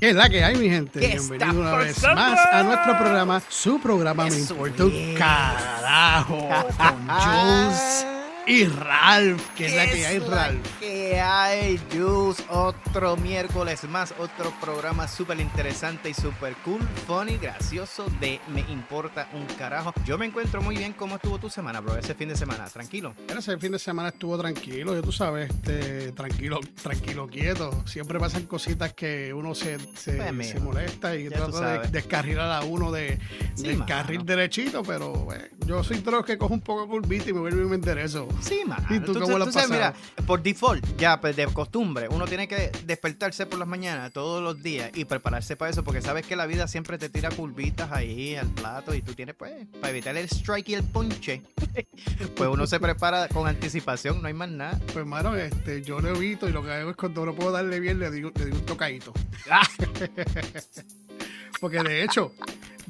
[0.00, 0.98] ¿Qué es la que hay, mi gente?
[0.98, 3.42] ¿Qué Bienvenido está una vez más a nuestro programa.
[3.50, 6.38] Su programa me importa un carajo.
[6.78, 8.06] Con Jules
[8.46, 9.42] y Ralph.
[9.54, 10.66] ¿Qué es la que hay, Ralph?
[11.10, 12.42] Que hay, Juice?
[12.50, 19.28] Otro miércoles más, otro programa súper interesante y súper cool, funny, gracioso de Me Importa
[19.34, 19.92] un Carajo.
[20.04, 20.92] Yo me encuentro muy bien.
[20.92, 21.96] ¿Cómo estuvo tu semana, bro?
[21.96, 23.14] Ese fin de semana, tranquilo.
[23.36, 27.82] Ese fin de semana estuvo tranquilo, ya tú sabes, este, tranquilo, tranquilo, quieto.
[27.86, 32.52] Siempre pasan cositas que uno se, se, Pues, se molesta y tú trata de descarrilar
[32.52, 33.18] a uno de,
[33.56, 33.86] Sí, del mano.
[33.88, 37.40] carril derechito, pero eh, yo soy de los que cojo un poco curvita y me
[37.40, 38.28] vuelvo y me enderezo.
[38.40, 38.86] Sí, mano.
[38.90, 39.92] ¿Y tú cómo lo has sabes, mira,
[40.26, 44.62] por default, ya pues, de costumbre, uno tiene que despertarse por las mañanas todos los
[44.62, 48.36] días y prepararse para eso, porque sabes que la vida siempre te tira curvitas ahí
[48.36, 51.42] al plato y tú tienes, pues, para evitar el strike y el ponche,
[52.36, 54.78] pues uno se prepara con anticipación, no hay más nada.
[54.92, 57.80] Pues, mano, este, yo lo evito y lo que hago es cuando no puedo darle
[57.80, 59.14] bien, le digo, le digo un tocadito.
[59.50, 59.66] Ah.
[61.60, 62.32] Porque de hecho,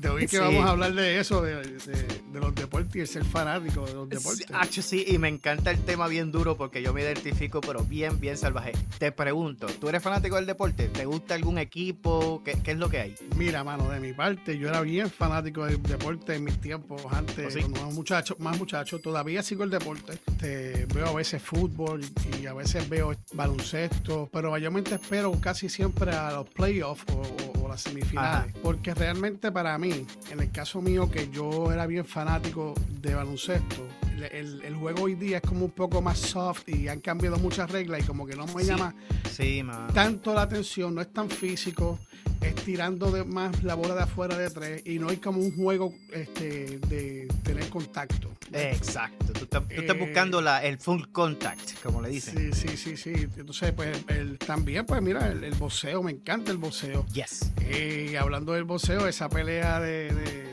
[0.00, 0.38] de hoy que Sí.
[0.38, 3.92] vamos a hablar de eso, de, de- de los deportes y el ser fanático de
[3.94, 4.46] los deportes.
[4.70, 8.20] Sí, sí, y me encanta el tema bien duro porque yo me identifico, pero bien,
[8.20, 8.72] bien salvaje.
[8.98, 10.88] Te pregunto, ¿tú eres fanático del deporte?
[10.88, 12.40] ¿Te gusta algún equipo?
[12.44, 13.14] ¿Qué, qué es lo que hay?
[13.36, 17.46] Mira, mano, de mi parte, yo era bien fanático del deporte en mis tiempos, antes,
[17.48, 17.60] ¿Oh, sí?
[17.60, 20.12] cuando más muchacho, más muchacho, todavía sigo el deporte.
[20.26, 22.00] Este, veo a veces fútbol
[22.40, 27.80] y a veces veo baloncesto, pero mayormente espero casi siempre a los playoffs o las
[27.82, 28.54] semifinales.
[28.62, 33.86] Porque realmente para mí, en el caso mío, que yo era bien fanático de baloncesto,
[34.32, 37.70] el, el- juego hoy día es como un poco más soft y han cambiado muchas
[37.70, 38.68] reglas y como que no me Sí.
[38.68, 38.94] llama
[39.30, 39.62] Sí,
[39.94, 41.98] tanto la atención, no es tan físico,
[42.40, 45.54] es tirando de más la bola de afuera de tres y no hay como un
[45.54, 48.30] juego este, de tener contacto.
[48.52, 52.52] Exacto, tú estás, tú estás Eh, buscando la, el full contact, como le dicen.
[52.52, 53.12] Sí, sí, sí, sí.
[53.36, 57.06] Entonces, pues el- también, pues mira, el, el boxeo, me encanta el boxeo.
[57.12, 57.52] Yes.
[57.70, 60.49] Y hablando del boxeo, esa pelea de, de-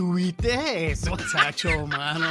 [0.00, 1.10] ¿Tuviste eso?
[1.10, 2.26] Muchacho, mano.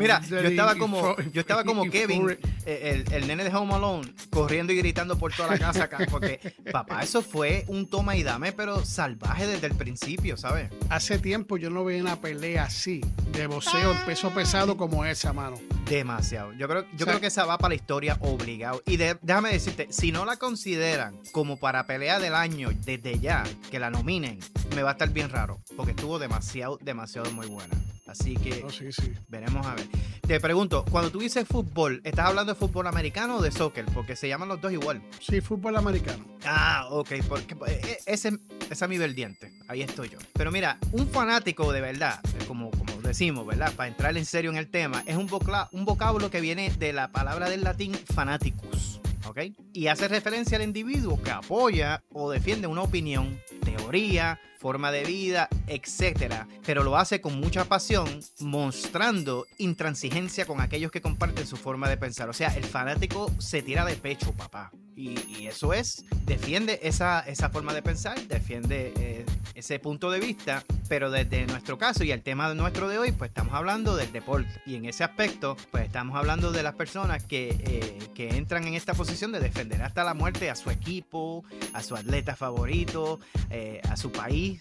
[0.00, 2.36] Mira, yo estaba como, yo estaba como Kevin,
[2.66, 5.98] eh, el, el nene de Home Alone, corriendo y gritando por toda la casa acá,
[6.10, 6.40] porque
[6.72, 10.72] papá, eso fue un toma y dame, pero salvaje desde el principio, ¿sabes?
[10.90, 13.00] Hace tiempo yo no veía una pelea así,
[13.30, 15.56] de en peso pesado como esa, mano.
[15.88, 16.52] Demasiado.
[16.54, 18.82] Yo creo, yo O sea- creo que esa va para la historia obligado.
[18.86, 23.44] Y de- déjame decirte, si no la consideran como para pelea del año desde ya,
[23.70, 24.38] que la nominen,
[24.74, 27.74] me va a estar bien raro, porque estuvo demasiado, demasiado muy buena.
[28.06, 29.12] Así que Oh, sí, sí.
[29.28, 29.86] veremos a ver.
[30.26, 33.84] Te pregunto, cuando tú dices fútbol, ¿estás hablando de fútbol americano o de soccer?
[33.92, 35.02] Porque se llaman los dos igual.
[35.20, 36.24] Sí, fútbol americano.
[36.46, 38.38] Ah, ok, porque eh, ese,
[38.70, 39.52] esa es mi verdiente.
[39.68, 40.18] Ahí estoy yo.
[40.32, 43.72] Pero mira, un fanático de verdad, como, como decimos, ¿verdad?
[43.74, 47.08] Para entrar en serio en el tema, es un, vocla- vocablo que viene de la
[47.08, 49.00] palabra del latín fanaticus.
[49.26, 49.40] ¿Ok?
[49.74, 55.48] Y hace referencia al individuo que apoya o defiende una opinión, teoría, forma de vida,
[55.66, 61.88] etcétera, pero lo hace con mucha pasión, mostrando intransigencia con aquellos que comparten su forma
[61.88, 62.28] de pensar.
[62.28, 64.70] O sea, el fanático se tira de pecho, papá.
[64.98, 70.64] Y, eso es, defiende esa, esa forma de pensar, defiende eh, ese punto de vista,
[70.88, 74.50] pero desde nuestro caso y el tema nuestro de hoy, pues estamos hablando del deporte.
[74.66, 78.74] Y en ese aspecto, pues estamos hablando de las personas que, eh, que entran en
[78.74, 81.44] esta posición de defender hasta la muerte a su equipo,
[81.74, 83.20] a su atleta favorito,
[83.50, 84.58] eh, a su país,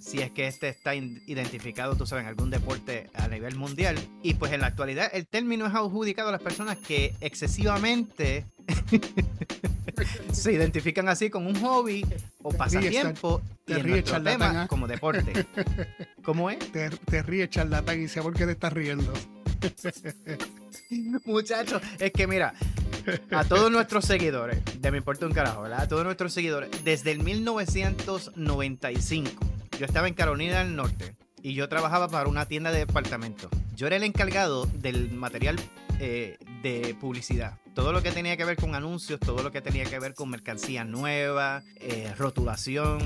[0.00, 3.98] si es que este está identificado, tú sabes, en algún deporte a nivel mundial.
[4.22, 8.46] Y pues en la actualidad el término es adjudicado a las personas que excesivamente
[10.32, 12.04] se identifican así con un hobby
[12.42, 14.68] o Te pasatiempo te y nuestro charlatán, tema ¿ah?
[14.68, 15.46] como deporte.
[16.22, 16.58] ¿Cómo es?
[16.72, 19.12] Te, te ríes, charlatán, y sé por qué te estás riendo.
[21.24, 22.54] Muchachos, es que mira,
[23.30, 25.82] a todos nuestros seguidores, de Me Importa un Carajo, ¿verdad?
[25.82, 29.30] A todos nuestros seguidores, desde el 1995,
[29.78, 33.50] yo estaba en Carolina del Norte y yo trabajaba para una tienda de departamentos.
[33.74, 35.56] Yo era el encargado del material
[36.00, 37.58] eh, de publicidad.
[37.74, 40.30] Todo lo que tenía que ver con anuncios, todo lo que tenía que ver con
[40.30, 42.98] mercancía nueva, eh, rotulación,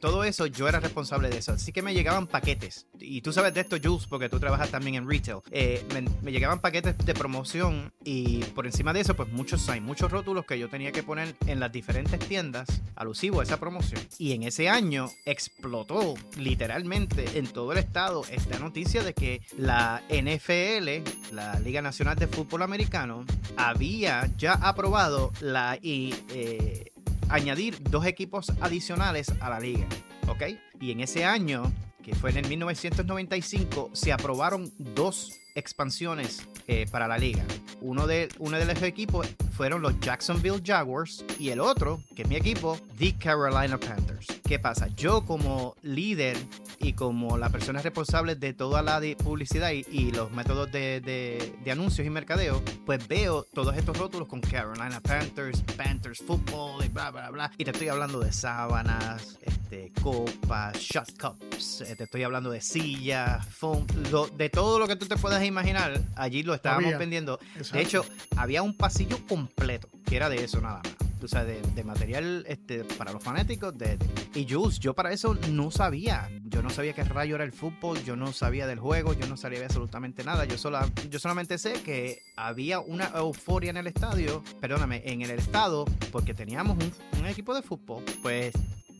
[0.00, 1.52] todo eso yo era responsable de eso.
[1.52, 2.86] Así que me llegaban paquetes.
[2.98, 5.38] Y tú sabes de esto, Jules, porque tú trabajas también en retail.
[5.50, 5.84] Eh,
[6.22, 10.44] me, llegaban paquetes de promoción y por encima de eso, pues muchos signs, muchos rótulos
[10.44, 14.00] que yo tenía que poner en las diferentes tiendas alusivos a esa promoción.
[14.18, 20.02] Y en ese año explotó literalmente en todo el estado esta noticia de que la
[20.08, 23.24] NFL, la Liga Nacional de Fútbol Americano,
[23.56, 26.92] había ya aprobado la eh,
[27.28, 29.86] añadir dos equipos adicionales a la liga,
[30.28, 30.42] ¿ok?
[30.80, 31.72] Y en ese año,
[32.02, 37.44] que fue en el 1995, se aprobaron dos expansiones eh, para la liga.
[37.80, 42.28] Uno de, uno de los equipos fueron los Jacksonville Jaguars y el otro, que es
[42.28, 44.37] mi equipo, The Carolina Panthers.
[44.48, 44.88] ¿Qué pasa?
[44.96, 46.34] Yo como líder
[46.78, 52.08] y como la persona responsable de toda la publicidad y, los métodos de, anuncios y
[52.08, 57.52] mercadeo, pues veo todos estos rótulos con Carolina Panthers, Panthers Football y bla, bla, bla.
[57.58, 62.62] Y te estoy hablando de sábanas, este, copas, shot cups, eh, te estoy hablando de
[62.62, 63.86] sillas, foam,
[64.34, 67.38] de todo lo que tú te puedas imaginar, allí lo estábamos vendiendo.
[67.70, 68.02] De hecho,
[68.34, 72.84] había un pasillo completo que era de eso nada más o sea, de, material este,
[72.84, 73.76] para los fanáticos.
[73.76, 73.98] De,
[74.34, 76.28] y Jules, yo para eso no sabía.
[76.44, 79.36] Yo no sabía qué rayo era el fútbol, yo no sabía del juego, yo no
[79.36, 80.44] sabía absolutamente nada.
[80.44, 85.30] Yo, sola, yo solamente sé que había una euforia en el estadio, perdóname, en el
[85.30, 88.04] estado, porque teníamos un, un equipo de fútbol.
[88.22, 88.52] Pues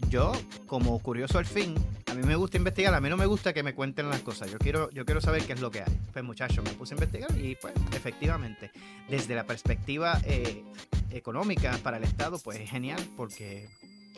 [0.09, 0.33] yo,
[0.67, 1.75] como curioso al fin,
[2.07, 4.51] a mí me gusta investigar, a mí no me gusta que me cuenten las cosas,
[4.51, 5.99] yo quiero, yo quiero saber qué es lo que hay.
[6.13, 8.71] Pues muchachos, me puse a investigar y pues efectivamente,
[9.09, 10.65] desde la perspectiva eh,
[11.11, 13.69] económica para el Estado, pues es genial porque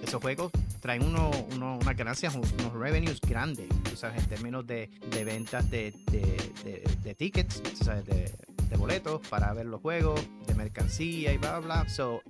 [0.02, 3.66] esos juegos traen uno, uno, unas ganancias, unos revenues grandes,
[3.96, 8.06] sabes, en términos de, de ventas de, de, de, tickets, ¿sabes?
[8.06, 8.32] de
[8.70, 11.88] de boletos para ver los juegos, de mercancía y bla, bla, bla.
[11.88, 12.22] So,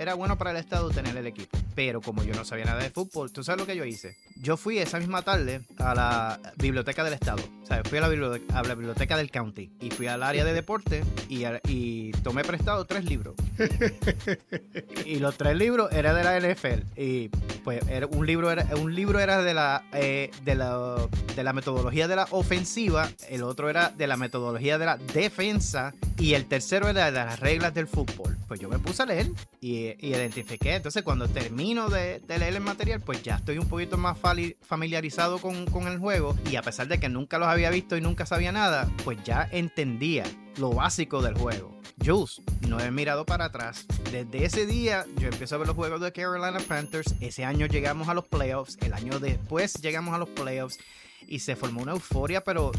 [0.00, 1.58] era bueno para el Estado tener el equipo.
[1.74, 4.16] Pero como yo no sabía nada de fútbol, ¿tú sabes lo que yo hice?
[4.34, 7.42] Yo fui esa misma tarde a la biblioteca del Estado.
[7.62, 10.42] O sea, fui a la, biblioteca, a la biblioteca del county y fui al área
[10.44, 13.34] de deporte y, y tomé prestado tres libros.
[15.04, 16.98] y los tres libros eran de la NFL.
[16.98, 17.28] Y
[17.62, 20.96] pues era, un, libro era, un libro era de la, eh, de, la,
[21.36, 25.94] de la metodología de la ofensiva, el otro era de la metodología de la defensa
[26.18, 28.36] y el tercero era de las reglas del fútbol.
[28.48, 29.30] Pues yo me puse a leer
[29.60, 30.74] y, identifiqué.
[30.74, 34.18] Entonces cuando termino de, leer el material, pues ya estoy un poquito más
[34.62, 38.00] familiarizado con, con el juego y a pesar de que nunca los había visto y
[38.00, 40.24] nunca sabía nada, pues ya entendía
[40.56, 41.80] lo básico del juego.
[42.04, 43.86] Jules, no he mirado para atrás.
[44.10, 47.14] Desde ese día yo empiezo a ver los juegos de Carolina Panthers.
[47.20, 48.78] Ese año llegamos a los playoffs.
[48.80, 50.78] El año después llegamos a los playoffs.
[51.26, 52.72] Y se formó una euforia, pero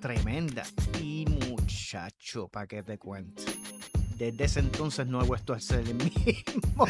[0.00, 0.62] tremenda.
[1.02, 3.42] Y muchacho, para que te cuente
[4.18, 6.86] desde ese entonces no he vuelto a ser el mismo.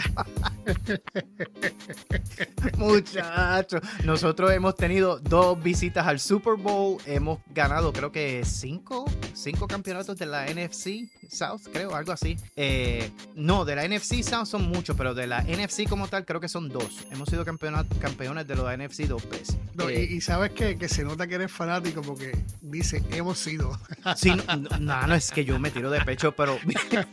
[2.78, 9.04] Muchachos, nosotros hemos tenido dos visitas al Super Bowl, hemos ganado creo que cinco,
[9.38, 12.37] cinco campeonatos de la NFC South, creo, algo así.
[12.56, 16.40] Eh, no, de la NFC South son muchos, pero de la NFC como tal creo
[16.40, 17.06] que son dos.
[17.11, 19.56] Hemos sido campeones de la NFC dos veces.
[19.88, 23.79] Eh, y, sabes que, que, se nota que eres fanático porque dice hemos sido.
[24.17, 24.32] sí,
[24.81, 26.58] no, no, es que yo me tiro de pecho, pero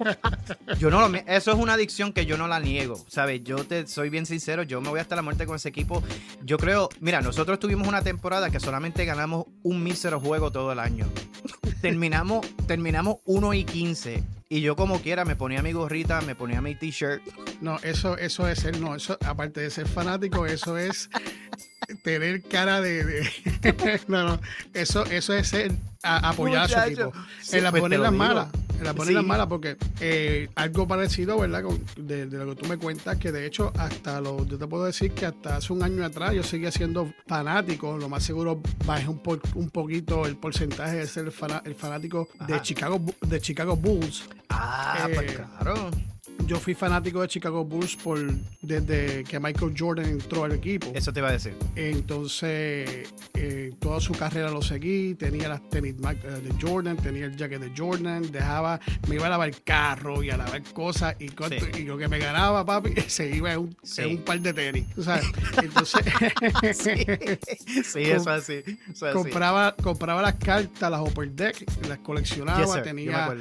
[0.79, 3.43] yo no eso es una adicción que yo no la niego, ¿sabes?
[3.43, 6.03] Yo te soy bien sincero, yo me voy hasta la muerte con ese equipo.
[6.43, 10.79] Yo creo, mira, nosotros tuvimos una temporada que solamente ganamos un mísero juego todo el
[10.79, 11.05] año.
[11.85, 14.23] Terminamos, terminamos 1 y 15.
[14.49, 17.21] Y yo como quiera me ponía mi gorrita, me ponía mi t-shirt.
[17.61, 21.11] No, eso, eso es ser, no, eso, aparte de ser fanático, eso es
[22.03, 23.27] tener cara de,
[24.07, 24.41] no, no,
[24.73, 25.71] eso, eso es ser
[26.03, 27.13] apoyar a su equipo.
[27.51, 28.47] en la pues poner las malas.
[28.77, 31.63] En la poner las malas, porque eh, algo parecido, ¿verdad?
[31.97, 35.11] de, lo que tú me cuentas, que de hecho, hasta lo, yo te puedo decir
[35.11, 37.97] que hasta hace un año atrás yo seguía siendo fanático.
[37.97, 39.21] Lo más seguro bajé un,
[39.55, 44.25] un poquito el porcentaje de ser el, fanático de Chicago, de Chicago Bulls.
[44.49, 45.89] Ah, pues eh, claro
[46.45, 48.19] yo fui fanático de Chicago Bulls por
[48.61, 50.91] desde que Michael Jordan entró al equipo.
[50.93, 51.55] Eso te iba a decir.
[51.75, 55.15] Entonces, eh, toda su carrera lo seguí.
[55.15, 59.29] Tenía las tenis eh, de Jordan, tenía el jacket de Jordan, dejaba, me iba a
[59.29, 61.15] lavar carro y a lavar cosas.
[61.19, 61.31] Y,
[61.79, 64.85] y lo que me ganaba, papi, se iba en un, un par de tenis.
[65.63, 66.05] Entonces,
[67.83, 68.63] sí, eso así.
[69.13, 73.35] compraba, compraba las cartas, las Upper Deck, las coleccionaba, tenía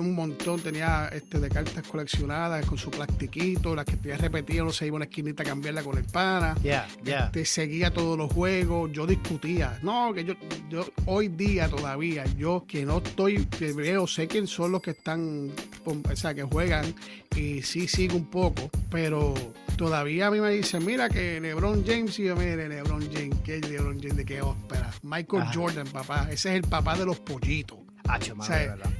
[0.00, 4.72] un montón, tenía este de cartas coleccionadas con su plastiquito, las que tenía repetidas, no
[4.72, 6.56] se iba a una esquinita a cambiarla con el pana.
[6.62, 6.86] Yeah,
[7.26, 9.78] Este, seguía todos los juegos, yo discutía.
[9.82, 10.34] No, que yo,
[10.68, 14.90] yo hoy día todavía, yo que no estoy, que veo, sé quién son los que
[14.92, 15.50] están,
[15.84, 16.94] o sea, que juegan
[17.36, 19.34] y sí sigo un poco, pero
[19.76, 23.60] todavía a mí me dicen, mira que LeBron James, y yo, mire, LeBron James, ¿qué
[23.60, 24.90] LeBron James de qué ópera?
[25.02, 27.78] Michael Jordan, papá, ese es el papá de los pollitos.
[28.08, 28.90] Ah, ¿verdad?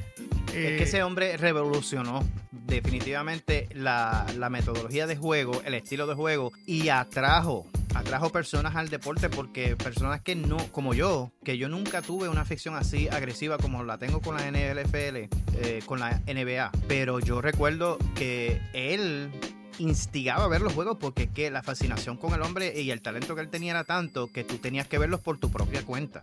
[0.48, 6.88] Es que ese hombre revolucionó definitivamente la, metodología de juego, el estilo de juego y
[6.88, 12.28] atrajo atrajo personas al deporte porque personas que no, como yo, que yo nunca tuve
[12.28, 15.16] una afición así agresiva como la tengo con la NFL,
[15.56, 19.30] eh, con la NBA, pero yo recuerdo que él
[19.78, 23.34] instigaba a ver los juegos porque que la fascinación con el hombre y el talento
[23.34, 26.20] que él tenía era tanto que tú tenías que verlos por tu propia cuenta.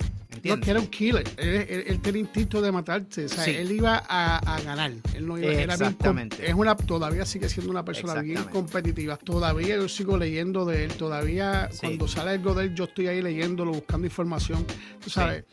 [0.54, 0.58] ¿Entiendes?
[0.58, 1.28] No, que era un killer.
[1.38, 3.26] Él, tenía instinto de matarse.
[3.26, 4.92] O sea, él iba a, ganar.
[5.14, 6.38] Él no iba, Exactamente.
[6.38, 9.18] Era es una, todavía sigue siendo una persona bien competitiva.
[9.18, 10.94] Todavía yo sigo leyendo de él.
[10.94, 14.66] Todavía cuando sale algo de él, yo estoy ahí leyéndolo, buscando información.
[15.04, 15.46] Tú sabes,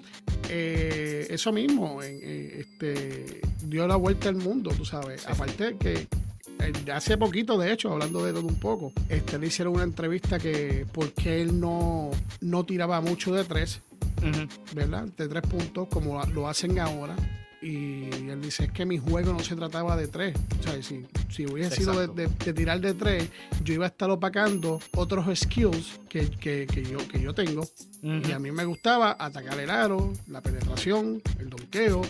[0.48, 5.26] eh, eso mismo, este, dio la vuelta al mundo, tú sabes.
[5.26, 6.06] Aparte que
[6.92, 10.86] hace poquito, de hecho, hablando de todo un poco, este, le hicieron una entrevista que
[10.92, 13.80] porque él no, no tiraba mucho de tres,
[14.74, 15.04] ¿verdad?
[15.16, 17.16] De tres puntos, como lo hacen ahora.
[17.62, 20.34] Y él dice, es que mi juego no se trataba de tres.
[20.58, 23.28] O sea, si, si hubiese sido de, tirar de tres,
[23.62, 27.64] yo iba a estar opacando otros skills que, que, que yo, que yo tengo.
[28.02, 32.02] Y a mí me gustaba atacar el aro, la penetración, el donqueo,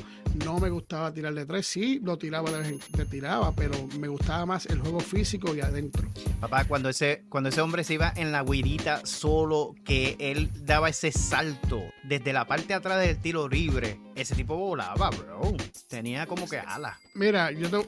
[0.45, 4.47] no me gustaba tirar de tres, sí lo tiraba de vez tiraba, pero me gustaba
[4.47, 6.09] más el juego físico y adentro.
[6.41, 10.89] Papá, cuando ese, cuando ese hombre se iba en la guirita solo, que él daba
[10.89, 15.55] ese salto desde la parte de atrás del tiro libre, ese tipo volaba, bro.
[15.89, 16.97] Tenía como que alas.
[17.15, 17.85] Mira, yo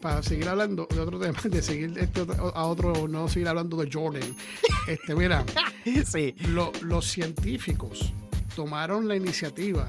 [0.00, 3.90] para seguir hablando de otro tema, de seguir este a otro, no seguir hablando de
[3.92, 4.34] Jordan.
[4.88, 5.44] Este, mira,
[6.06, 6.34] sí.
[6.82, 8.12] los científicos
[8.54, 9.88] tomaron la iniciativa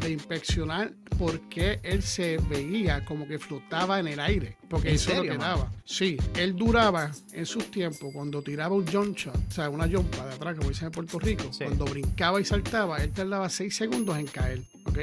[0.00, 4.56] de inspeccionar por qué él se veía como que flotaba en el aire.
[4.68, 5.70] Porque eso lo que daba.
[5.84, 10.26] Sí, él duraba en sus tiempos, cuando tiraba un jump shot, o sea, una jumpa
[10.26, 14.18] de atrás, como dicen en Puerto Rico, cuando brincaba y saltaba, él tardaba seis segundos
[14.18, 14.62] en caer.
[14.84, 14.98] ¿Ok?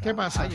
[0.00, 0.48] ¿Qué pasa?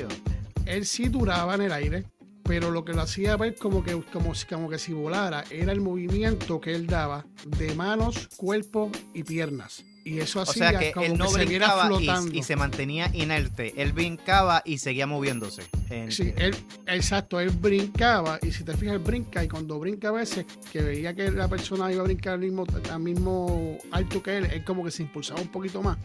[0.65, 2.05] Él sí duraba en el aire,
[2.43, 5.81] pero lo que lo hacía ver como que, como, como que si volara era el
[5.81, 7.25] movimiento que él daba
[7.57, 9.83] de manos, cuerpo y piernas.
[10.07, 11.89] Y eso o sea que él no brincaba
[12.31, 13.73] y, se mantenía inerte.
[13.75, 15.63] Él brincaba y seguía moviéndose.
[16.09, 20.11] sí, él, exacto, él brincaba y si te fijas, él brinca y cuando brinca a
[20.11, 24.37] veces que veía que la persona iba a brincar al mismo, al mismo alto que
[24.37, 25.97] él, él como que se impulsaba un poquito más.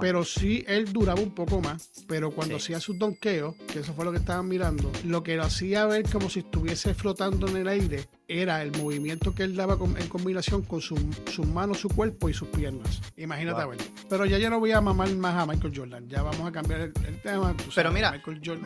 [0.00, 1.90] Pero sí, él duraba un poco más.
[2.06, 5.44] Pero cuando hacía sus donkeos, que eso fue lo que estaban mirando, lo que lo
[5.44, 8.08] hacía ver como si estuviese flotando en el aire
[8.40, 12.48] era el movimiento que él daba en combinación con sus manos, su cuerpo y sus
[12.48, 13.00] piernas.
[13.16, 13.62] Imagínate,
[14.08, 16.08] Pero ya yo no voy a mamar más a Michael Jordan.
[16.08, 16.92] Ya vamos a cambiar el,
[17.22, 17.54] tema.
[17.74, 18.20] Pero mira,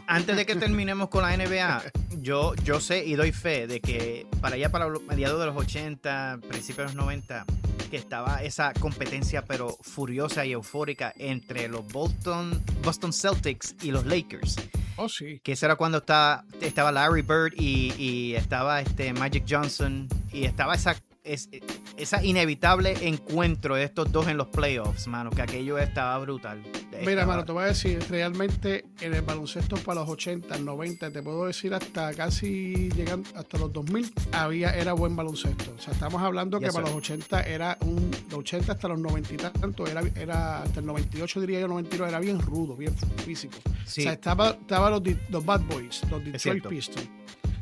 [0.07, 1.83] antes de que terminemos con la NBA,
[2.21, 6.41] yo, yo sé y doy fe de que para allá, para mediados de los 80,
[6.49, 7.45] principios de los 90,
[7.87, 14.07] que estaba esa competencia pero furiosa y eufórica entre los Boston, Boston Celtics y los
[14.07, 14.57] Lakers.
[14.97, 15.41] Oh, sí.
[15.43, 20.45] Que eso era cuando estaba, estaba Larry Bird y, y estaba este Magic Johnson y
[20.45, 21.49] estaba esa es,
[21.97, 26.63] esa inevitable encuentro de estos dos en los playoffs, mano, que aquello estaba brutal.
[27.05, 31.23] Mira, mano, te voy a decir, realmente en el baloncesto para los 80, 90, te
[31.23, 35.75] puedo decir hasta casi llegando hasta los 2000, había, era buen baloncesto.
[35.77, 39.35] O sea, estamos hablando que para los 80 era un, de 80 hasta los 90
[39.35, 43.59] y tanto, era, era hasta el 98 diría yo, 99, era bien rudo, bien físico.
[43.67, 47.09] O sea, estaba, estaba los, los Bad Boys, los Detroit Pistons,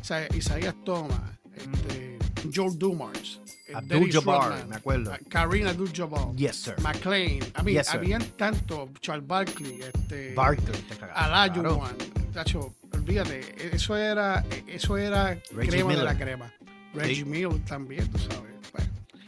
[0.00, 1.20] o sea, Isaías Thomas,
[1.54, 2.18] este,
[2.54, 3.40] Joel Dumars,
[3.72, 5.16] Abdul-Jabbar, me acuerdo.
[5.28, 6.34] Karina Abdul-Jabbar.
[6.36, 6.74] Yes, sir.
[6.82, 7.40] McLean.
[7.58, 10.74] I mean, habían tanto, Charles Barkley, este, Barkley,
[11.14, 11.96] Alajuwon.
[12.32, 16.52] Tacho, olvídate, eso era, eso era crema de la crema.
[16.92, 18.54] Reggie Mill también, tú sabes.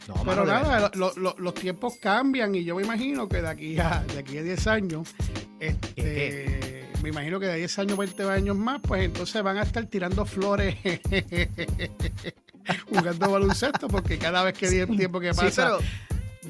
[0.07, 4.19] No, Pero nada, los tiempos cambian y yo me imagino que de aquí a, de
[4.19, 5.13] aquí a 10 años,
[5.59, 9.85] este, me imagino que de 10 años, 20 años más, pues entonces van a estar
[9.87, 10.75] tirando flores
[12.89, 15.49] jugando baloncesto, porque cada vez que el tiempo que pasa.
[15.49, 15.79] Sí, pero,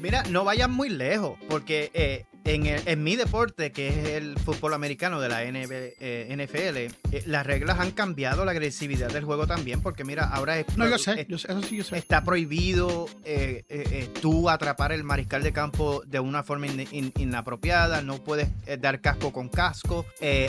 [0.00, 5.20] mira, no vayan muy lejos, porque eh, en, mi deporte, que es el fútbol americano
[5.20, 10.04] de la NFL, eh, eh, las reglas han cambiado la agresividad del juego también, porque
[10.04, 11.98] mira, ahora es, no, yo sé, eso sí yo sé.
[11.98, 18.48] está prohibido eh, tú atrapar el mariscal de campo de una forma inapropiada, no puedes
[18.80, 20.06] dar casco con casco.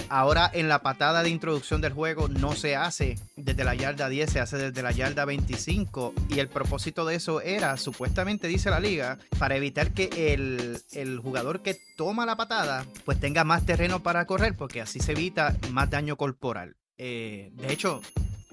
[0.10, 4.32] ahora en la patada de introducción del juego no se hace desde la yarda 10,
[4.32, 8.80] se hace desde la yarda 25, y el propósito de eso era, supuestamente dice la
[8.80, 14.02] liga, para evitar que el, el jugador que toma la patada, pues tenga más terreno
[14.02, 16.49] para correr, porque así se evita más daño corporal.
[16.98, 18.02] Eh, de hecho,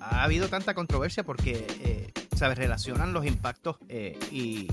[0.00, 2.59] ha habido tanta controversia porque, eh, ¿sabes?
[2.59, 4.69] Relacionan los impactos eh, y,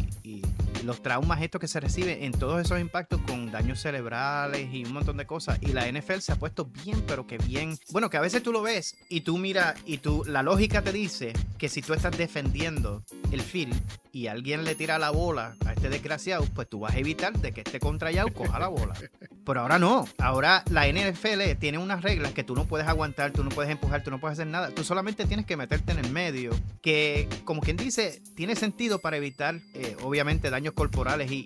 [0.83, 4.91] los traumas estos que se reciben en todos esos impactos con daños cerebrales y un
[4.91, 5.57] montón de cosas.
[5.61, 7.79] Y la NFL se ha puesto bien, pero que bien.
[7.91, 10.91] Bueno, que a veces tú lo ves y tú mira y tú, la lógica te
[10.91, 13.73] dice que si tú estás defendiendo el field
[14.11, 17.53] y alguien le tira la bola a este desgraciado, pues tú vas a evitar de
[17.53, 18.93] que este contrayado coja la bola.
[19.45, 20.07] Pero ahora no.
[20.19, 24.03] Ahora la NFL tiene unas reglas que tú no puedes aguantar, tú no puedes empujar,
[24.03, 24.69] tú no puedes hacer nada.
[24.71, 29.17] Tú solamente tienes que meterte en el medio, que como quien dice, tiene sentido para
[29.17, 31.43] evitar, eh, obviamente, daños corporales y,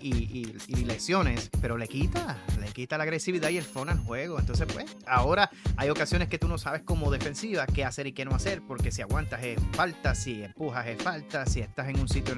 [0.88, 4.40] lesiones, pero le quita, le quita la agresividad y el fun al juego.
[4.40, 8.24] Entonces, pues, ahora hay ocasiones que tú no sabes como defensiva qué hacer y qué
[8.24, 12.08] no hacer, porque si aguantas es falta, si empujas es falta, si estás en un
[12.08, 12.36] sitio,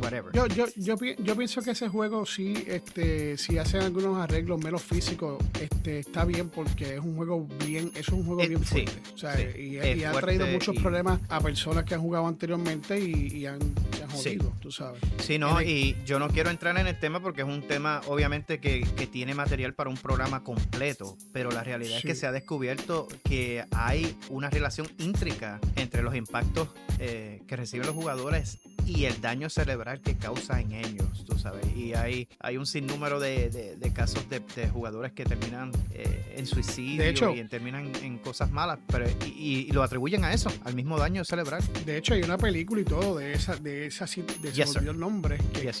[0.00, 0.32] whatever.
[0.32, 4.82] Yo, yo, yo, yo, pienso que ese juego sí, este, si hacen algunos arreglos menos
[4.82, 8.92] físicos, este, está bien porque es un juego bien, es un juego eh, bien fuerte.
[9.14, 13.60] o sea, y, ha traído muchos problemas a personas que han jugado anteriormente y, han,
[14.02, 15.00] han, jodido, tú sabes.
[15.18, 18.60] Sí, no, y yo no quiero entrar en el tema porque es un tema, obviamente,
[18.60, 22.32] que, que tiene material para un programa completo, pero la realidad es que se ha
[22.32, 29.04] descubierto que hay una relación íntrica entre los impactos eh, que reciben los jugadores y
[29.04, 31.66] el daño cerebral que causa en ellos, tú sabes.
[31.76, 37.34] Y hay, hay un sinnúmero de, de, casos de, jugadores que terminan eh, en suicidio
[37.34, 41.62] y terminan en cosas malas, pero y, lo atribuyen a eso, al mismo daño cerebral.
[41.84, 45.38] De hecho, hay una película y todo de esa, de esa, de se el nombre,
[45.52, 45.72] que,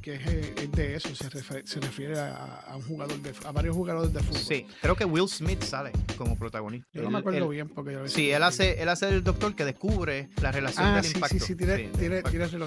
[0.00, 4.12] que, es, de eso, se refiere, se refiere a, un jugador de, a varios jugadores
[4.12, 4.40] de fútbol.
[4.40, 6.88] Sí, creo que Will Smith sale como protagonista.
[6.92, 10.28] Yo no me acuerdo bien porque Sí, él hace, él hace el doctor que descubre
[10.40, 11.38] la relación ah, del sí, impacto.
[11.38, 12.22] Sí, sí, tiene, tiene,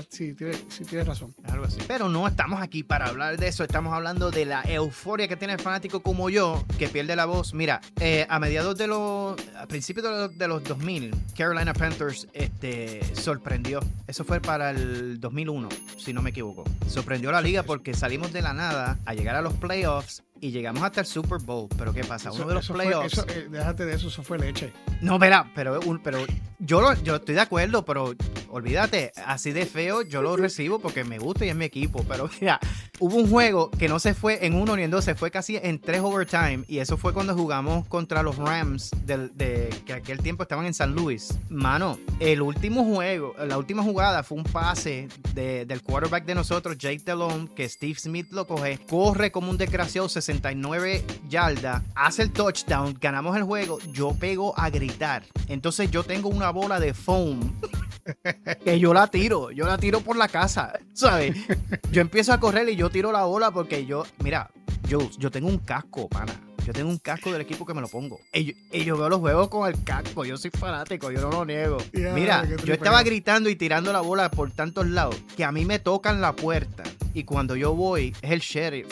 [0.10, 1.34] sí, tienes razón.
[1.44, 1.80] Algo así.
[1.88, 5.54] Pero no estamos aquí para hablar de eso, estamos hablando de la euforia que tiene
[5.54, 7.54] el fanático como yo, que pierde la voz.
[7.54, 12.28] Mira, eh, a mediados de los, a principios de los, de los 2000, Carolina Panthers
[12.34, 13.80] este, sorprendió.
[14.08, 16.64] Eso fue para el 2001, si no me equivoco.
[16.88, 20.52] Sorprendió a la liga porque salimos de la nada a llegar a los playoffs y
[20.52, 21.68] llegamos hasta el Super Bowl.
[21.78, 22.32] Pero ¿qué pasa?
[22.32, 23.26] Uno de los playoffs.
[23.28, 24.72] Eh, déjate de eso, eso fue leche.
[25.02, 26.20] No, espera, pero, pero
[26.60, 28.14] yo, yo estoy de acuerdo, pero
[28.50, 32.04] olvídate, así de feo yo lo recibo porque me gusta y es mi equipo.
[32.08, 32.60] Pero mira,
[33.00, 35.58] hubo un juego que no se fue en uno ni en dos, se fue casi
[35.58, 36.64] en tres overtime.
[36.68, 40.94] Y eso fue cuando jugamos contra los Rams de que aquel tiempo estaban en San
[40.94, 41.38] Luis.
[41.50, 47.02] Mano, el último juego, la última jugada fue un pase del quarterback de nosotros, Jake
[47.06, 52.98] Delhomme, que Steve Smith lo coge, corre como un desgraciado 69 yardas, hace el touchdown,
[53.00, 55.24] ganamos el juego, yo pego a gritar.
[55.48, 57.54] Entonces yo tengo una bola de foam
[58.66, 61.36] que yo la tiro, yo la tiro por la casa, ¿sabes?
[61.92, 64.50] Yo empiezo a correr y yo tiro la bola porque yo, mira,
[64.88, 66.34] yo, yo tengo un casco, pana.
[66.66, 68.20] Yo tengo un casco del equipo que me lo pongo.
[68.34, 70.26] Y yo, veo los juegos con el casco.
[70.26, 71.78] Yo soy fanático, yo no lo niego.
[71.94, 75.78] Mira, yo estaba gritando y tirando la bola por tantos lados que a mí me
[75.78, 76.84] tocan la puerta.
[77.14, 78.88] Y cuando yo voy, es el sheriff.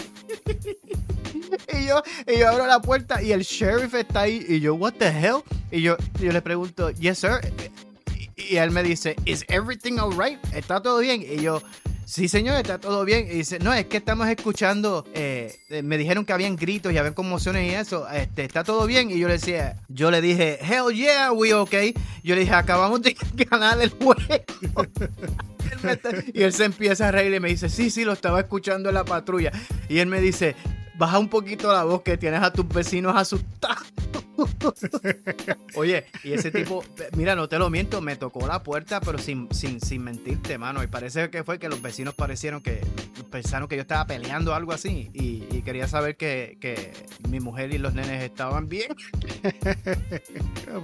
[1.73, 4.45] y, yo, y yo abro la puerta y el sheriff está ahí.
[4.47, 5.41] Y yo, what the hell?
[5.71, 7.39] Y yo, yo le pregunto, yes, sir.
[8.35, 10.37] Y, él me dice, is everything alright?
[10.53, 11.23] ¿Está todo bien?
[11.23, 11.63] Y yo,
[12.05, 13.27] sí, señor, está todo bien.
[13.27, 16.97] Y dice, no, es que estamos escuchando, eh, eh, me dijeron que habían gritos y
[16.97, 18.07] habían conmociones y eso.
[18.09, 19.11] Este, ¿Está todo bien?
[19.11, 21.93] Y yo le decía, yo le dije, hell yeah, we okay.
[22.23, 23.15] Yo le dije, acabamos de
[23.49, 24.21] ganar el juego.
[26.33, 28.95] y él se empieza a reír y me dice, sí, sí, lo estaba escuchando en
[28.95, 29.51] la patrulla.
[29.89, 30.55] Y él me dice,
[30.95, 33.93] baja un poquito la voz que tienes a tus vecinos asustados.
[35.75, 36.83] Oye, y ese tipo,
[37.15, 40.83] mira, no te lo miento, me tocó la puerta, pero sin, sin, sin mentirte, mano.
[40.83, 42.81] Y parece que fue que los vecinos parecieron que
[43.31, 45.09] pensaron que yo estaba peleando algo así.
[45.13, 46.93] Y, quería saber que,
[47.29, 48.93] mi mujer y los nenes estaban bien.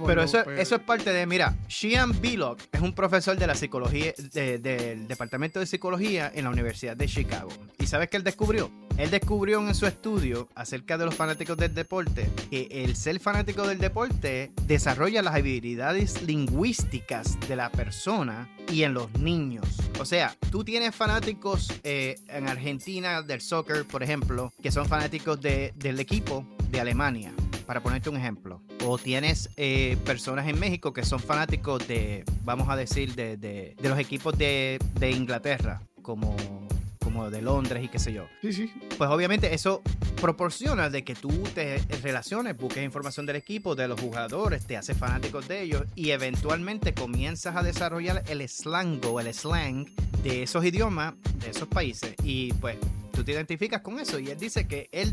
[0.06, 4.14] pero eso, eso es parte de, mira, Shian Billock es un profesor de la psicología,
[4.32, 7.50] del departamento de psicología en la Universidad de Chicago.
[7.78, 8.70] ¿Y sabes qué él descubrió?
[8.96, 13.39] Él descubrió en su estudio acerca de los fanáticos del deporte que el ser fanático
[13.44, 19.64] del deporte desarrolla las habilidades lingüísticas de la persona y en los niños.
[19.98, 25.40] O sea, tú tienes fanáticos eh, en Argentina del soccer, por ejemplo, que son fanáticos
[25.40, 27.32] del equipo de Alemania,
[27.64, 28.60] para ponerte un ejemplo.
[28.84, 33.88] O tienes eh, personas en México que son fanáticos de, vamos a decir, de, de
[33.88, 36.36] los equipos de, de Inglaterra, como
[37.02, 38.26] como de Londres y qué sé yo.
[38.42, 38.72] Sí, sí.
[38.96, 39.82] Pues obviamente eso
[40.20, 44.96] proporciona de que tú te relaciones, busques información del equipo, de los jugadores, te haces
[44.96, 49.86] fanáticos de ellos y eventualmente comienzas a desarrollar el slang o el slang
[50.22, 52.14] de esos idiomas, de esos países.
[52.22, 52.76] Y pues
[53.12, 54.18] tú te identificas con eso.
[54.18, 55.12] Y él dice que, él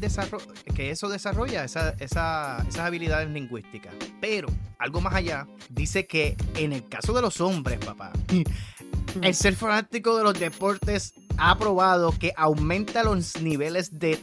[0.76, 3.94] que eso desarrolla esa, esas habilidades lingüísticas.
[4.22, 4.48] Pero,
[4.80, 8.14] algo más allá, dice que en el caso de los hombres, papá,
[9.22, 14.20] el ser fanático de los deportes ha probado que aumenta los niveles de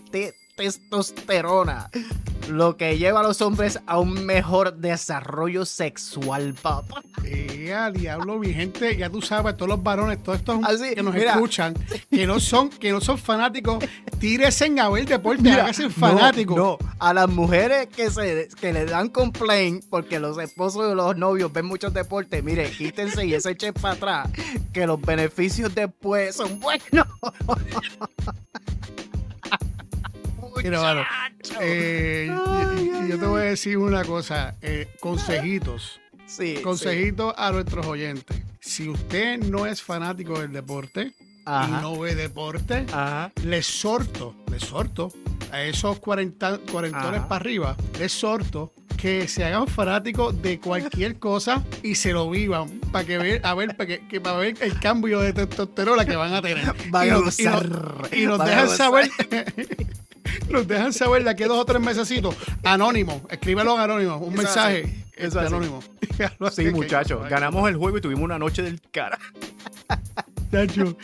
[0.57, 1.91] testosterona,
[2.49, 7.03] lo que lleva a los hombres a un mejor desarrollo sexual, papá.
[7.23, 10.61] Yeah, diablo, mi gente, ya tú sabes, todos los varones, todos estos
[10.95, 11.75] que nos escuchan,
[12.11, 13.85] que no son, que no son fanáticos,
[14.19, 16.57] tírese a ver deporte, háganse fanáticos.
[16.57, 21.17] No, a las mujeres que se que le dan complaint porque los esposos de los
[21.17, 24.29] novios ven muchos deportes, mire, quítense y se echen para atrás,
[24.73, 27.07] que los beneficios después son buenos.
[30.65, 31.03] Mira, mano,
[31.61, 32.27] eh,
[33.09, 38.37] yo te voy a decir una cosa, eh, consejitos, Sí, consejitos a nuestros oyentes.
[38.61, 41.13] Si usted no es fanático del deporte
[41.45, 41.69] Ajá.
[41.69, 43.31] y no ve deporte, Ajá.
[43.45, 45.13] les sorto, les sorto
[45.53, 51.63] a esos 40, cuarentones para arriba, les sorto que se hagan fanáticos de cualquier cosa
[51.83, 54.81] y se lo vivan para que ver, a ver, para que, que para ver el
[54.81, 56.73] cambio de testosterona que van a tener.
[56.89, 58.09] Van y a nos, y nos- gozar.
[58.17, 59.11] y nos dejan saber.
[60.49, 62.35] Nos dejan saber de aquí a dos o tres mesecitos.
[62.63, 65.83] Anónimo, escríbelo en anónimo, un mensaje este, anónimo.
[66.53, 69.19] Sí, muchachos, ganamos el juego y tuvimos una noche del cara.
[70.53, 70.97] Nacho.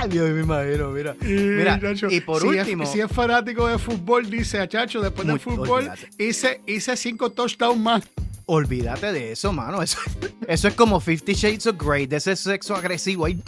[0.00, 1.16] Ay, Dios, me imagino, mira.
[1.20, 5.26] Mira, y por si último- Es, si es fanático de fútbol, dice a Chacho, después
[5.26, 8.02] del fútbol, hice, hice cinco touchdowns más.
[8.46, 9.82] Olvídate de eso, mano.
[9.82, 9.98] Eso,
[10.46, 13.26] eso es como Fifty Shades of Grey, de ese sexo agresivo.
[13.26, 13.40] Ahí,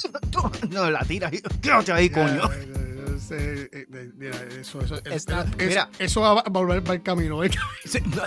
[0.70, 1.40] no, la tira ahí,
[1.92, 2.50] ahí, coño.
[3.32, 5.90] Eh, mira, Eso, eso, eso, Está- eso- mira.
[5.98, 7.42] eso va a volver para el camino.
[7.44, 7.50] ¿eh?
[7.84, 8.22] Sí, no.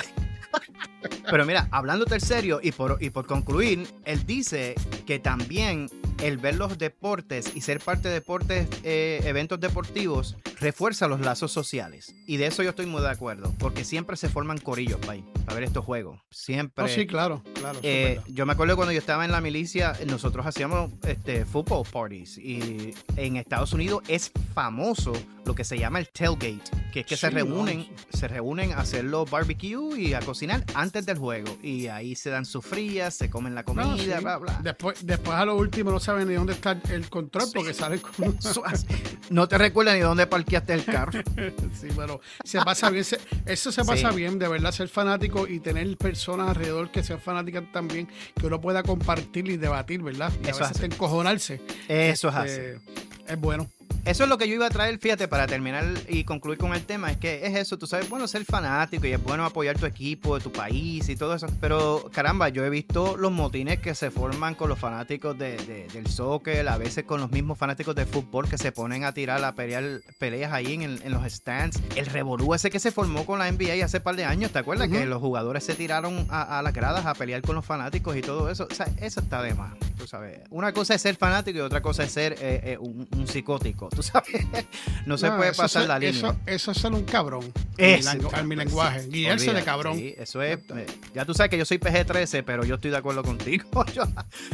[1.29, 5.89] Pero mira, hablándote en serio y por, y por concluir, él dice que también
[6.23, 11.51] el ver los deportes y ser parte de deportes, eh, eventos deportivos, refuerza los lazos
[11.51, 12.13] sociales.
[12.27, 15.21] Y de eso yo estoy muy de acuerdo, porque siempre se forman corillos para
[15.53, 16.19] ver estos juegos.
[16.31, 16.83] Siempre.
[16.83, 17.79] No, sí, claro, claro.
[17.83, 22.37] Eh, yo me acuerdo cuando yo estaba en la milicia, nosotros hacíamos este, football parties
[22.37, 25.13] y en Estados Unidos es famoso
[25.45, 28.17] lo que se llama el tailgate, que es que se reúnen, no.
[28.17, 32.31] se reúnen a hacer los barbecue y a cocinar antes del juego y ahí se
[32.31, 34.07] dan sus frías, se comen la comida, No, sí.
[34.21, 34.59] bla bla.
[34.63, 38.37] Después, después a lo último no saben ni dónde está el control porque salen con.
[39.29, 41.11] No te recuerdas ni dónde parqueaste el carro.
[41.75, 43.03] Sí, pero se pasa bien.
[43.03, 44.15] se- eso se pasa Sí.
[44.15, 48.07] bien, de verdad, ser fanático y tener personas alrededor que sean fanáticas también,
[48.39, 50.31] que uno pueda compartir y debatir, ¿verdad?
[50.43, 51.61] Y Eso a veces es encojonarse.
[51.87, 52.49] Eso es así.
[52.51, 52.79] Este,
[53.27, 53.69] Es bueno.
[54.05, 56.85] Eso es lo que yo iba a traer, fíjate, para terminar y concluir con el
[56.85, 59.87] tema, es que es eso, tú sabes, bueno, ser fanático y es bueno apoyar tu
[59.87, 64.11] equipo, tu país y todo eso, pero caramba, yo he visto los motines que se
[64.11, 68.05] forman con los fanáticos de, de- del soccer, a veces con los mismos fanáticos de
[68.05, 69.83] fútbol que se ponen a tirar, a pelear
[70.19, 73.83] peleas ahí en, en los stands, el revolú ese que se formó con la NBA
[73.83, 74.87] hace par de años, ¿te acuerdas?
[74.87, 78.21] Que los jugadores se tiraron a, a las gradas a pelear con los fanáticos y
[78.21, 80.41] todo eso, o sea, eso está de más, tú sabes.
[80.51, 83.89] Una cosa es ser fanático y otra cosa es ser eh, eh, un, un psicótico,
[83.95, 84.45] tú sabes.
[85.05, 86.15] No se No, puede pasar es- la línea.
[86.17, 87.51] Eso, eso es ser un cabrón.
[87.77, 89.07] En mi mi sí, lenguaje.
[89.07, 89.97] Guiarse de cabrón.
[89.97, 90.59] sí, eso es.
[90.75, 93.85] eh, ya tú sabes que yo soy PG-13, pero yo estoy de acuerdo contigo.
[93.93, 94.03] yo,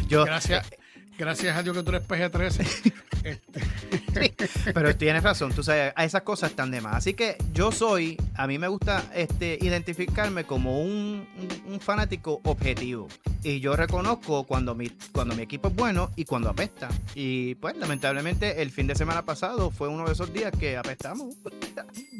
[0.08, 0.66] yo- Gracias,
[1.18, 2.94] gracias a Dios que tú eres PG-13.
[3.24, 3.62] Este,
[4.74, 6.96] pero tienes razón, tú sabes, a esas cosas están de más.
[6.96, 12.42] Así que yo soy, a mí me gusta este, identificarme como un, un- un fanático
[12.44, 13.08] objetivo.
[13.44, 16.90] Y yo reconozco cuando mi, cuando mi equipo es bueno y cuando apesta.
[17.16, 21.36] Y pues, lamentablemente, el fin de semana pasado fue uno de esos días que apestamos.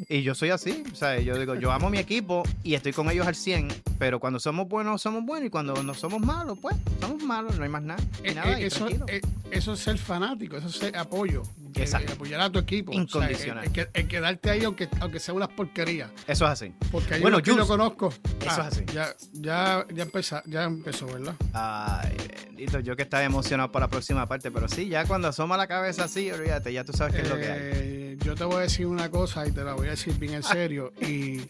[0.08, 3.08] Y yo soy así, o sea, yo digo, yo amo mi equipo y estoy con
[3.10, 6.74] ellos al 100, pero cuando somos buenos, somos buenos y cuando no somos malos, pues,
[7.00, 8.02] somos malos, no hay más nada.
[8.24, 9.20] Y eh, nada, eh, y eso, eh,
[9.52, 11.42] eso es ser fanático, eso es ser apoyo.
[11.80, 12.12] Exacto.
[12.14, 12.90] apoyar a tu equipo.
[12.92, 13.64] O sea, Incondicional.
[13.64, 16.10] el, el que- el quedarte ahí aunque, aunque sea unas porquerías.
[16.26, 16.72] Eso es así.
[16.90, 18.08] Porque Bueno, yo Jules, conozco.
[18.08, 18.84] eso Ah, es así.
[18.92, 21.34] Ya, ya, ya, empezó, ya empezó, ¿verdad?
[21.52, 25.56] Ay, bendito, yo que estaba emocionado para la próxima parte, pero sí, ya cuando asoma
[25.56, 27.60] la cabeza así, olvídate, ya tú sabes qué es lo que hay.
[27.62, 30.34] Eh, yo te voy a decir una cosa y te la voy a decir bien
[30.34, 30.92] en serio.
[31.00, 31.40] y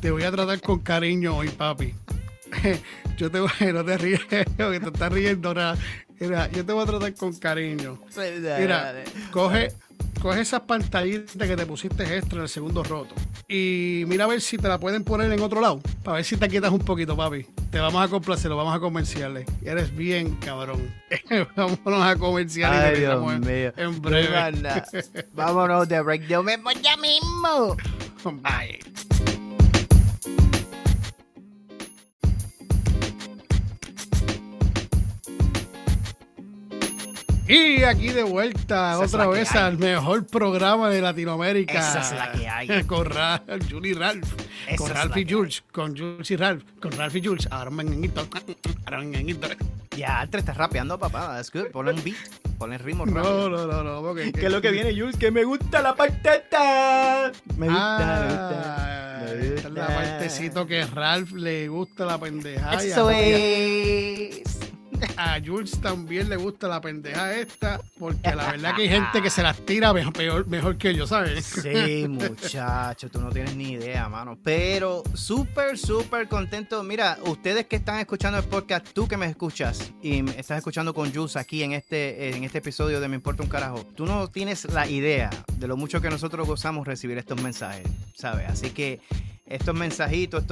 [0.00, 1.94] te voy a tratar con cariño hoy, papi.
[3.16, 5.54] yo te voy, no te ríes, que te estás riendo.
[5.54, 5.76] nada.
[6.22, 7.98] Mira, yo te voy a tratar con cariño.
[8.60, 8.94] Mira,
[9.32, 9.72] coge,
[10.20, 13.14] coge esas pantallitas que te pusiste extra en el segundo roto.
[13.48, 15.80] Y mira a ver si te la pueden poner en otro lado.
[16.04, 17.44] Para ver si te quietas un poquito, papi.
[17.70, 19.44] Te vamos a complacer, lo vamos a comerciarle.
[19.64, 20.94] Eres bien, cabrón.
[21.56, 22.78] Vámonos a comerciarle.
[22.78, 23.72] y Ay, Dios en- mío.
[23.76, 24.52] En breve.
[25.34, 26.26] Vámonos de break.
[26.28, 27.76] Yo me voy ya mismo.
[28.24, 28.78] Bye.
[37.54, 39.60] Y aquí de vuelta Esa es otra vez hay.
[39.62, 41.78] al mejor programa de Latinoamérica.
[41.78, 42.82] Esa es la que hay.
[42.86, 44.24] Con Ralph, Julie y Ralph.
[44.66, 45.62] Esa con es Ralph y Jules.
[45.72, 46.62] Con Jules y Ralph.
[46.80, 47.48] Con Ralph y Jules.
[47.50, 48.26] Ahora me ñañito,
[48.86, 49.48] ahora me ñañito.
[49.96, 51.34] Ya, te estás rapeando, papá.
[51.34, 51.66] That's good.
[51.72, 52.16] Ponle un beat.
[52.58, 53.48] Ponle ritmo No, rápido.
[53.50, 54.00] no, no, no.
[54.02, 55.16] porque- ¿Qué es lo que viene, Jules?
[55.16, 57.32] Que me gusta la patata.
[57.56, 58.62] Me gusta, me gusta.
[58.64, 59.94] Ah, Me esta es la gusta.
[59.94, 62.82] partecito que Ralph le gusta la pendejada.
[62.82, 64.42] Eso es.
[65.16, 69.30] A Jules también le gusta la pendeja esta, porque la verdad que hay gente que
[69.30, 71.44] se las tira mejor, mejor que yo, ¿sabes?
[71.44, 74.38] Sí, muchacho, tú no tienes ni idea, mano.
[74.42, 76.82] Pero súper, súper contento.
[76.82, 81.12] Mira, ustedes que están escuchando el podcast, tú que me escuchas y estás escuchando con
[81.12, 84.64] Jules aquí en este, en este episodio de Me Importa un Carajo, tú no tienes
[84.72, 88.48] la idea de lo mucho que nosotros gozamos recibir estos mensajes, ¿sabes?
[88.48, 89.00] Así que
[89.52, 90.44] estos mensajitos,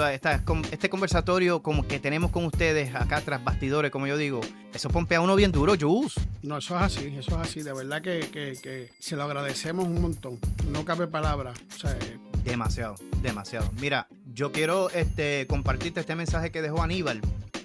[0.71, 4.43] este conversatorio como que tenemos con ustedes acá tras bastidores, como yo digo,
[4.75, 6.15] eso pompea a uno bien duro, Jus.
[6.43, 7.63] No, eso es así, eso es así.
[7.63, 10.39] De verdad que, se lo agradecemos un montón.
[10.69, 11.55] No cabe palabra.
[11.85, 13.71] Eh, demasiado, demasiado.
[13.81, 17.23] Mira, yo quiero este, compartirte este mensaje que dejó Aníbal.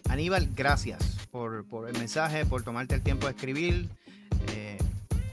[0.08, 3.90] Aníbal, gracias por, el mensaje, por tomarte el tiempo de escribir.
[4.54, 4.78] Eh,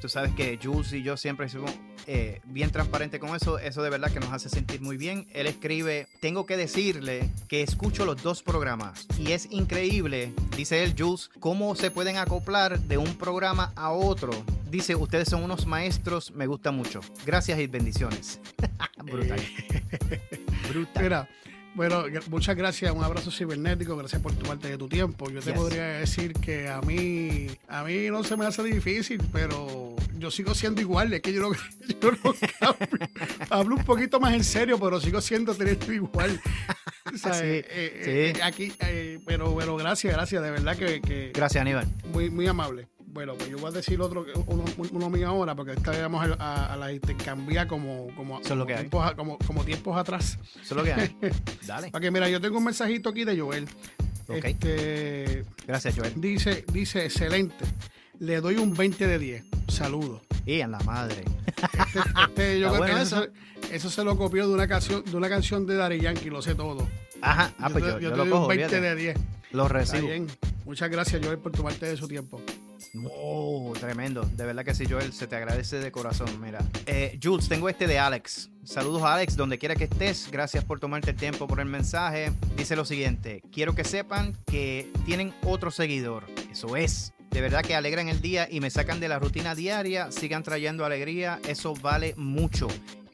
[0.03, 1.71] tú sabes que Jules y yo siempre somos
[2.09, 3.61] eh, bien transparente con eso.
[3.61, 5.29] Eso de verdad que nos hace sentir muy bien.
[5.33, 10.97] Él escribe, tengo que decirle que escucho los dos programas y es increíble, dice él,
[10.99, 14.33] Jules, cómo se pueden acoplar de un programa a otro.
[14.69, 17.01] Dice, ustedes son unos maestros, me gusta mucho.
[17.25, 18.41] Gracias y bendiciones.
[19.05, 19.41] Brutal.
[20.69, 21.29] Brutal.
[21.75, 25.31] Bueno, muchas gracias, un abrazo cibernético, gracias por tomarte de tu tiempo.
[25.31, 29.92] Yo te podría decir que a mí, a mí no se me hace difícil, pero
[30.23, 31.53] yo sigo siendo igual, es que yo no,
[32.01, 32.35] yo
[33.51, 36.41] Hablo un poquito más en serio, pero sigo siendo teniendo igual.
[37.13, 38.41] sí, eh, eh, sí.
[38.41, 41.89] aquí, eh, pero, pero gracias, gracias, de verdad que, que Gracias, Aníbal.
[42.13, 42.87] Muy, muy amable.
[43.05, 46.73] Bueno, pues yo voy a decir otro, uno, uno mío ahora, porque esta vamos a,
[46.73, 50.39] a, la intercambiar como, como, tiempos, como, como, tiempos atrás.
[50.55, 51.17] Eso es lo que hay.
[51.67, 51.91] Dale.
[51.91, 53.69] Porque mira, yo tengo un mensajito aquí de Joel.
[54.29, 56.15] Este, Gracias, Joel.
[56.19, 57.67] Dice, dice, excelente.
[58.23, 59.45] Le doy un 20 de 10.
[59.67, 60.21] Saludos.
[60.47, 61.25] Y en la madre.
[61.57, 63.27] Este, este yo creo que eso,
[63.73, 66.55] eso, se lo copió de una canción de una canción de Dari Yankee, lo sé
[66.55, 66.87] todo.
[67.21, 69.19] Ajá, ah, pues yo, yo, te, doy un 20 de 10.
[69.51, 70.07] Lo recibo.
[70.65, 72.41] Muchas gracias, Joel, por tomarte de su tiempo.
[73.11, 74.23] Oh, tremendo.
[74.23, 76.29] De verdad que sí, Joel, se te agradece de corazón.
[76.41, 78.51] Mira, eh, Jules, tengo este de Alex.
[78.63, 80.29] Saludos a Alex, donde quiera que estés.
[80.31, 82.31] Gracias por tomarte el tiempo por el mensaje.
[82.57, 86.27] Dice lo siguiente: Quiero que sepan que tienen otro seguidor.
[86.53, 87.13] Eso es.
[87.33, 90.13] De verdad que alegran el día y me sacan de la rutina diaria.
[90.13, 91.41] Sigan trayendo alegría.
[91.49, 92.69] Eso vale mucho.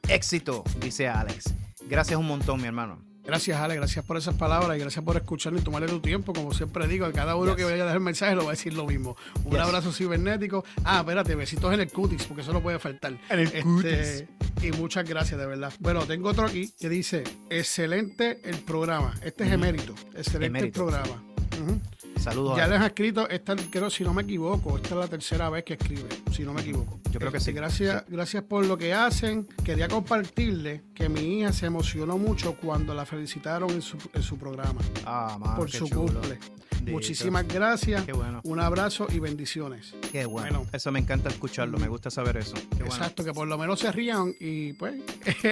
[0.09, 1.55] Éxito, dice Alex.
[1.89, 3.09] Gracias un montón, mi hermano.
[3.29, 6.33] Gracias, Ale, gracias por esas palabras y gracias por escucharlo y tomarle tu tiempo.
[6.33, 8.55] Como siempre digo, a cada uno que vaya a dejar el mensaje lo va a
[8.55, 9.17] decir lo mismo.
[9.45, 10.65] Un abrazo cibernético.
[10.83, 13.19] Ah, espérate, besitos en el cutis, porque eso no puede faltar.
[13.29, 14.29] En el este,
[14.63, 15.73] Y muchas gracias, de verdad.
[15.79, 19.15] Bueno, tengo otro aquí que dice: excelente el programa.
[19.23, 19.95] Este es emérito.
[20.17, 21.23] Excelente el programa.
[22.19, 22.57] Saludos.
[22.57, 25.65] Ya les ha escrito, esta, creo, si no me equivoco, esta es la tercera vez
[25.65, 27.01] que escribe, si no me equivoco.
[27.11, 27.51] Yo creo que sí.
[27.51, 29.47] Este, gracias, gracias por lo que hacen.
[29.65, 34.37] Quería compartirle que mi hija se emocionó mucho cuando la felicitaron en su, en su
[34.39, 34.81] programa.
[35.07, 36.39] Ah, Por su cumple.
[36.87, 38.05] Muchísimas gracias.
[38.05, 38.41] Qué bueno.
[38.45, 39.95] Un abrazo y bendiciones.
[40.13, 40.67] Qué bueno.
[40.73, 42.57] Eso me encanta escucharlo, me gusta saber eso.
[42.79, 44.95] Exacto, que por lo menos se rían y pues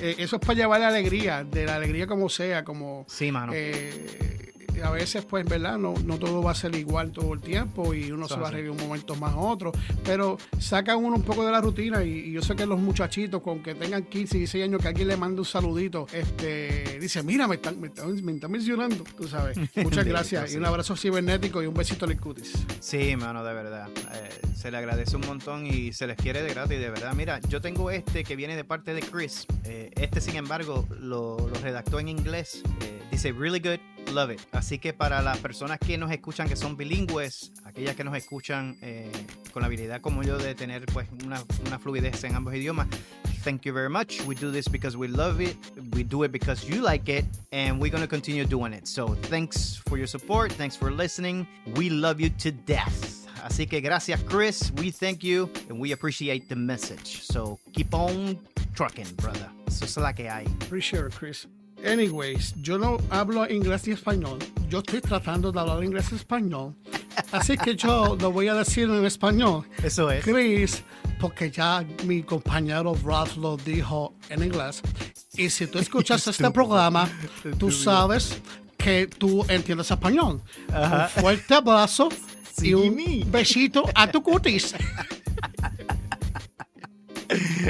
[0.00, 3.04] eso es para llevar la alegría, de la alegría como sea, como...
[3.08, 3.52] Sí, mano.
[3.54, 5.78] Eh, a veces, pues, ¿verdad?
[5.78, 8.50] No, no todo va a ser igual todo el tiempo y uno se va a
[8.50, 9.72] reír un momento más a otro,
[10.04, 13.62] pero saca uno un poco de la rutina y, yo sé que los muchachitos, con
[13.62, 17.48] que tengan 15 y 16 años, que alguien le mande un saludito, este, dice, mira,
[17.48, 19.58] me están, me están, mencionando, tú sabes.
[19.76, 22.52] Muchas gracias y un abrazo cibernético y un besito el cutis.
[22.80, 23.88] Sí, mano, de verdad.
[24.14, 27.14] Eh, se le agradece un montón y se les quiere de gratis, de verdad.
[27.14, 29.46] Mira, yo tengo este que viene de parte de Chris.
[29.64, 32.62] Eh, este, sin embargo, lo, redactó en inglés.
[32.82, 33.78] Eh, dice, really good,
[34.12, 34.40] love it.
[34.52, 38.76] Así que para las personas que nos escuchan que son bilingües, aquellas que nos escuchan
[38.82, 39.10] eh,
[39.52, 42.88] con la habilidad como yo de tener pues una, una fluidez en ambos idiomas,
[43.44, 44.20] thank you very much.
[44.26, 45.56] We do this because we love it.
[45.94, 48.86] We do it because you like it, and we're going to continue doing it.
[48.86, 50.52] So thanks for your support.
[50.52, 51.46] Thanks for listening.
[51.76, 53.26] We love you to death.
[53.44, 54.72] Así que gracias, Chris.
[54.76, 57.22] We thank you and we appreciate the message.
[57.22, 58.38] So keep on
[58.74, 59.48] trucking, brother.
[59.66, 60.44] Eso es la que hay.
[60.60, 61.46] Appreciate it, Chris.
[61.84, 64.38] Anyways, yo no hablo inglés y español.
[64.68, 66.74] Yo estoy tratando de hablar inglés y español.
[67.32, 69.64] Así que yo lo voy a decir en español.
[69.82, 70.24] Eso es.
[70.24, 70.82] Chris,
[71.20, 74.82] porque ya mi compañero Ralph lo dijo en inglés.
[75.34, 77.08] Y si tú escuchas este programa,
[77.58, 78.40] tú sabes
[78.76, 80.42] que tú entiendes español.
[80.68, 82.08] Un fuerte abrazo
[82.60, 82.96] y un
[83.30, 84.74] besito a tu cutis.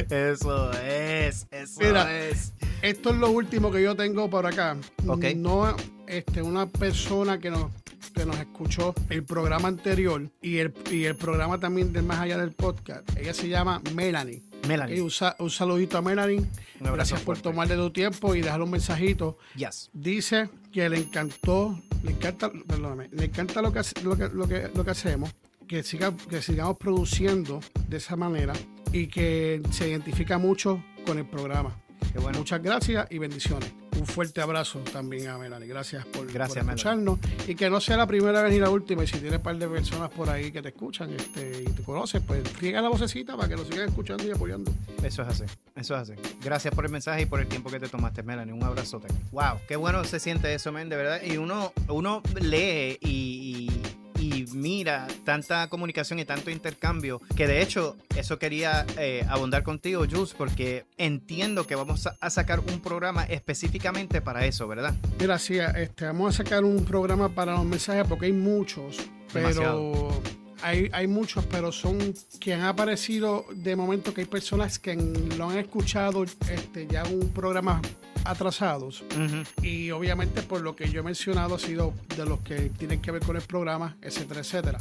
[0.09, 2.53] Eso es, eso es.
[2.83, 4.77] Esto es lo último que yo tengo por acá.
[5.05, 7.73] No, este, una persona que nos,
[8.15, 12.39] que nos escuchó el programa anterior y el, y el programa también de Más Allá
[12.39, 13.09] del Podcast.
[13.17, 14.43] Ella se llama Melanie.
[14.67, 14.97] Melanie.
[14.97, 16.45] Y un, un, saludito a Melanie.
[16.81, 19.39] Gracias por tomarle tu tiempo y dejar un mensajito.
[19.57, 19.91] Yes.
[19.93, 24.71] Dice que le encantó le encanta, perdóname, le encanta lo que, lo que, lo que,
[24.75, 25.35] lo que hacemos,
[25.67, 28.53] que, siga, que sigamos produciendo de esa manera
[28.93, 31.77] y que se identifica mucho con el programa.
[32.49, 33.73] Muchas gracias y bendiciones.
[33.99, 35.69] Un fuerte abrazo también a Melanie.
[35.69, 37.19] Gracias por, gracias, escucharnos.
[37.47, 39.03] Y que no sea la primera vez ni la última.
[39.03, 41.83] Y si tienes un par de personas por ahí que te escuchan este, y te
[41.83, 44.73] conocen, pues riega la vocecita para que lo sigan escuchando y apoyando.
[45.03, 45.45] Eso es así.
[45.75, 46.13] Eso es así.
[46.43, 48.55] Gracias por el mensaje y por el tiempo que te tomaste, Melanie.
[48.55, 49.09] Un abrazote.
[49.33, 51.21] Wow, qué bueno se siente eso, men, de verdad.
[51.23, 53.78] Y uno, uno lee y y
[54.55, 60.35] mira tanta comunicación y tanto intercambio que de hecho eso quería eh, abundar contigo, Jules,
[60.37, 64.95] porque entiendo que vamos a, sacar un programa específicamente para eso, ¿verdad?
[65.19, 68.99] Mira, sí, este, vamos a sacar un programa para los mensajes porque hay muchos,
[69.33, 70.21] pero...
[70.61, 75.49] Hay, hay, muchos, pero son que han aparecido de momento que hay personas que lo
[75.49, 77.81] han escuchado este, ya un programa
[78.25, 79.05] atrasados.
[79.63, 83.11] Y obviamente por lo que yo he mencionado ha sido de los que tienen que
[83.11, 84.79] ver con el programa, etcétera, etcétera.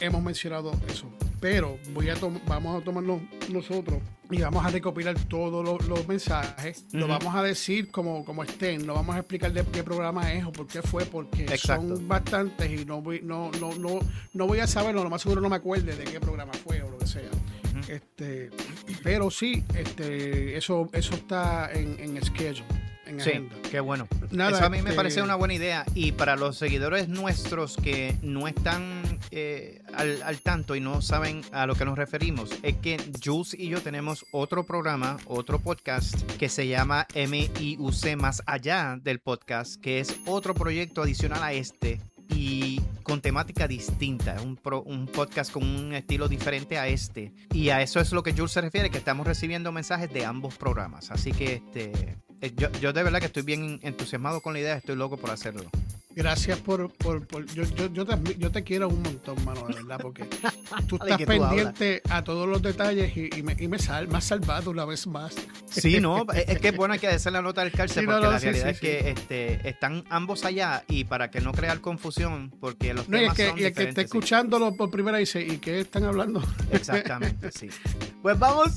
[0.00, 1.10] hemos mencionado eso.
[1.40, 3.20] Pero voy a vamos a tomarlo
[3.52, 6.84] nosotros y vamos a recopilar todos los, mensajes.
[6.92, 8.86] Lo vamos a decir como, como estén.
[8.86, 12.80] No vamos a explicar de qué programa es o por qué fue, porque son bastantes
[12.80, 14.00] y no voy, no, no, no,
[14.32, 15.04] no voy a saberlo.
[15.04, 17.30] Lo más seguro no me acuerde de qué programa fue o lo que sea.
[17.88, 18.50] Este,
[19.02, 22.64] pero sí, este, eso, eso está en, en schedule.
[23.06, 24.06] En sí, qué bueno.
[24.30, 25.86] Eso a mí me este parece una buena idea.
[25.94, 31.40] Y para los seguidores nuestros que no están eh, al, al, tanto y no saben
[31.50, 36.20] a lo que nos referimos, es que Jules y yo tenemos otro programa, otro podcast
[36.32, 42.02] que se llama MIUC Más Allá del Podcast, que es otro proyecto adicional a este
[42.28, 47.32] y con temática distinta, un, un podcast con un estilo diferente a este.
[47.52, 50.56] Y a eso es lo que Jules se refiere, que estamos recibiendo mensajes de ambos
[50.56, 51.10] programas.
[51.10, 54.76] Así que este, eh, yo, yo de verdad que estoy bien entusiasmado con la idea,
[54.76, 55.70] estoy loco por hacerlo.
[56.18, 60.00] Gracias por, por, yo, yo, yo, te, yo te quiero un montón, mano, de verdad,
[60.02, 60.24] porque
[60.88, 64.84] tú estás pendiente a todos los detalles y, me, y me, sal, has salvado una
[64.84, 65.36] vez más.
[65.70, 68.70] Sí, no, es que es bueno que hacer la nota del cárcel, porque la realidad
[68.70, 73.36] es que este, están ambos allá y para que no crear confusión, porque los temas
[73.36, 76.42] que, son y el que esté escuchándolo por primera dice, ¿y qué están hablando?
[76.72, 77.68] Exactamente, sí.
[78.28, 78.76] Pues vamos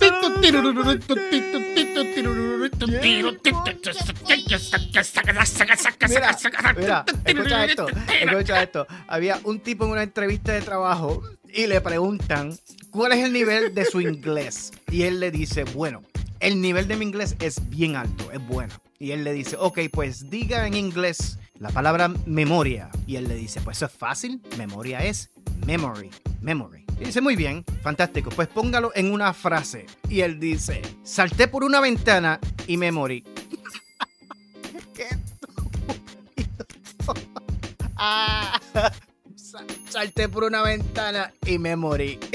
[6.80, 7.88] mira, escucha esto,
[8.22, 8.88] escucha esto.
[9.10, 11.22] Había un tipo en una entrevista de trabajo
[11.54, 12.58] y le preguntan
[12.92, 14.72] cuál es el nivel de su inglés.
[14.90, 16.02] Y él le dice, bueno,
[16.40, 18.74] el nivel de mi inglés es bien alto, es bueno.
[19.00, 22.90] Y él le dice, ok, pues diga en inglés la palabra memoria.
[23.06, 25.30] Y él le dice, pues eso es fácil, memoria es
[25.66, 26.10] memory,
[26.40, 26.81] memory.
[27.02, 29.88] Y dice, muy bien, fantástico, pues póngalo en una frase.
[30.08, 33.24] Y él dice, salté por una ventana y memory.
[37.98, 38.60] Ah,
[39.90, 42.20] salté por una ventana y me morí.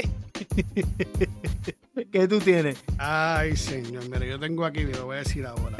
[2.11, 2.83] ¿Qué tú tienes?
[2.97, 5.77] Ay, señor, mira, yo tengo aquí, lo voy a decir ahora.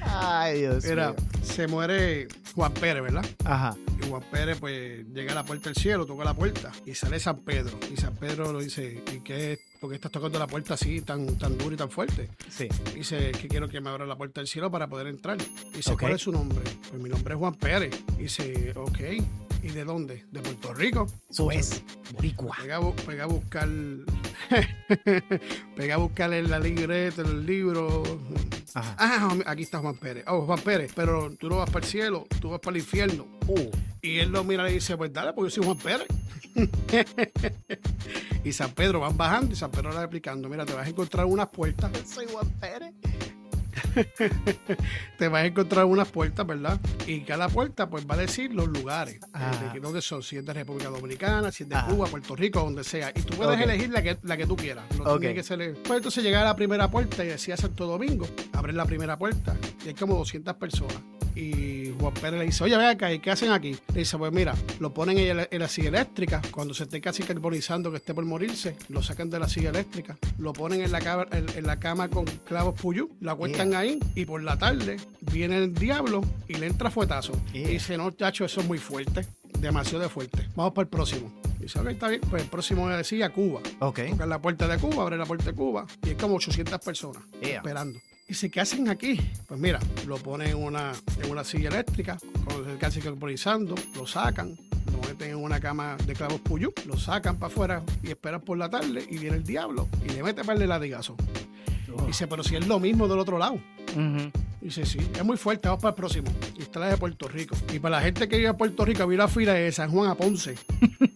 [0.00, 3.24] Ay, Dios Mira, se muere Juan Pérez, ¿verdad?
[3.44, 3.76] Ajá.
[4.08, 7.40] Juan Pérez, pues, llega a la puerta del cielo, toca la puerta y sale San
[7.40, 7.78] Pedro.
[7.92, 9.60] Y San Pedro lo dice, ¿y qué es?
[9.80, 12.30] ¿Por qué estás tocando la puerta así, tan, tan duro y tan fuerte?
[12.48, 12.68] Sí.
[12.94, 15.36] Dice, que quiero que me abra la puerta del cielo para poder entrar.
[15.72, 16.62] Y dice, ¿cuál es su nombre?
[16.88, 17.94] Pues mi nombre es Juan Pérez.
[18.18, 19.45] Y dice, ok.
[19.66, 20.24] ¿Y de dónde?
[20.30, 21.08] De Puerto Rico.
[21.28, 22.56] Eso es, Boricua.
[22.62, 23.68] Pega, a buscar.
[25.76, 28.04] pega a buscar en la libreta, en el libro.
[28.74, 28.94] Ajá.
[28.96, 30.22] Ah, aquí está Juan Pérez.
[30.28, 33.26] Oh, Juan Pérez, pero tú no vas para el cielo, tú vas para el infierno.
[33.48, 33.70] Uh.
[34.02, 36.06] Y él lo mira y dice, pues dale, porque yo soy Juan Pérez.
[38.44, 40.90] y San Pedro van bajando y San Pedro le va explicando, mira, te vas a
[40.90, 41.90] encontrar unas puertas.
[42.08, 42.94] Soy Juan Pérez.
[45.18, 46.78] te vas a encontrar unas puertas, ¿verdad?
[47.06, 50.44] Y cada puerta pues va a decir los lugares, eh, de dónde son, si es
[50.44, 53.10] de República Dominicana, si es de Cuba, Puerto Rico, donde sea.
[53.14, 54.84] Y tú puedes elegir la que, la que tú quieras.
[54.98, 55.74] No tiene que ser...
[55.82, 59.56] Pues entonces llegar a la primera puerta y decía Santo Domingo, abres la primera puerta
[59.84, 63.30] y hay como 200 personas y Juan Pérez le dice, oye, ve acá, ¿y qué
[63.30, 63.76] hacen aquí?
[63.92, 67.90] Le dice, pues mira, lo ponen en la, silla eléctrica, cuando se esté casi carbonizando
[67.90, 71.26] que esté por morirse, lo sacan de la silla eléctrica, lo ponen en la cama,
[71.30, 75.74] en, la cama con clavos puyú, lo acuestan ahí y por la tarde viene el
[75.74, 77.32] diablo y le entra fuetazo.
[77.52, 79.26] Y dice, no, chacho, eso es muy fuerte,
[79.58, 80.48] demasiado fuerte.
[80.56, 81.30] Vamos para el próximo.
[81.58, 82.22] Y dice, ok, está bien.
[82.30, 83.60] Pues el próximo decía Cuba.
[83.80, 84.00] Ok.
[84.10, 87.22] Tocan la puerta de Cuba, abre la puerta de Cuba y es como 800 personas
[87.40, 87.98] esperando.
[88.28, 89.20] Dice, ¿qué hacen aquí?
[89.46, 92.18] Pues mira, lo ponen en una, en una silla eléctrica,
[92.80, 94.56] casi corporizando, lo sacan,
[94.92, 98.58] lo meten en una cama de clavos puyú, lo sacan para afuera y esperan por
[98.58, 101.16] la tarde y viene el diablo y le mete para el latigazo.
[101.96, 102.04] Oh.
[102.04, 103.60] Dice, pero si es lo mismo del otro lado.
[104.66, 106.28] Dice, sí, es muy fuerte, vamos para el próximo.
[106.58, 107.56] Y está la de Puerto Rico.
[107.72, 110.10] Y para la gente que vive en Puerto Rico, había la fila de San Juan
[110.10, 110.56] a Ponce.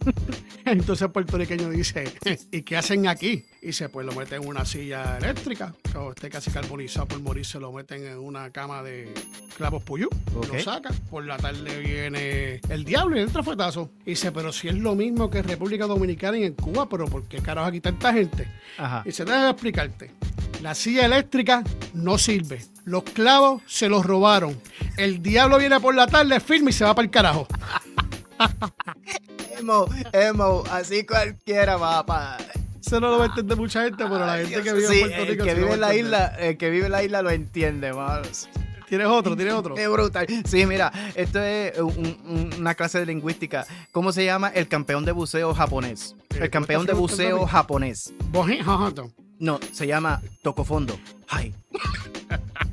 [0.65, 2.05] Entonces el puertorriqueño dice,
[2.53, 3.45] ¿y qué hacen aquí?
[3.61, 7.59] Y dice, pues lo meten en una silla eléctrica, o esté casi carbonizado por morirse,
[7.59, 9.13] lo meten en una cama de
[9.57, 13.91] clavos puyú, lo sacan, por la tarde viene el diablo y el trafetazo.
[14.07, 17.07] Y dice, pero si es lo mismo que en República Dominicana y en Cuba, pero
[17.07, 18.47] ¿por qué carajo aquí tanta gente?
[18.79, 19.03] Ajá.
[19.05, 20.13] Y se déjame explicarte.
[20.63, 22.61] La silla eléctrica no sirve.
[22.91, 24.61] Los clavos se los robaron.
[24.97, 27.47] El diablo viene por la tarde, firme y se va para el carajo.
[29.61, 32.39] Emo, emo, así cualquiera va para.
[32.85, 35.09] Eso no lo va a entender mucha gente, pero la gente que vive sí, en
[35.09, 37.23] Puerto Rico el que sí vive en la isla, el que vive en la isla
[37.23, 38.23] lo entiende, mano.
[38.89, 39.37] ¿Tienes otro?
[39.37, 39.77] ¿Tienes otro?
[39.77, 40.27] Qué brutal.
[40.47, 43.67] Sí, mira, esto es un- un- una clase de lingüística.
[43.93, 46.17] ¿Cómo se llama el campeón de buceo japonés?
[46.31, 48.13] El campeón de ¿cómo estás buceo japonés.
[49.39, 50.99] No, se llama Tocofondo.
[51.29, 51.55] Ay.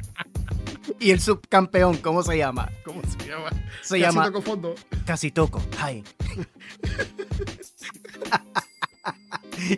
[0.99, 2.69] y el subcampeón, ¿cómo se llama?
[2.85, 3.49] ¿Cómo se llama?
[3.81, 4.75] Se Casi llama toco fondo.
[5.05, 5.61] Casi Toco.
[5.79, 6.03] Ay.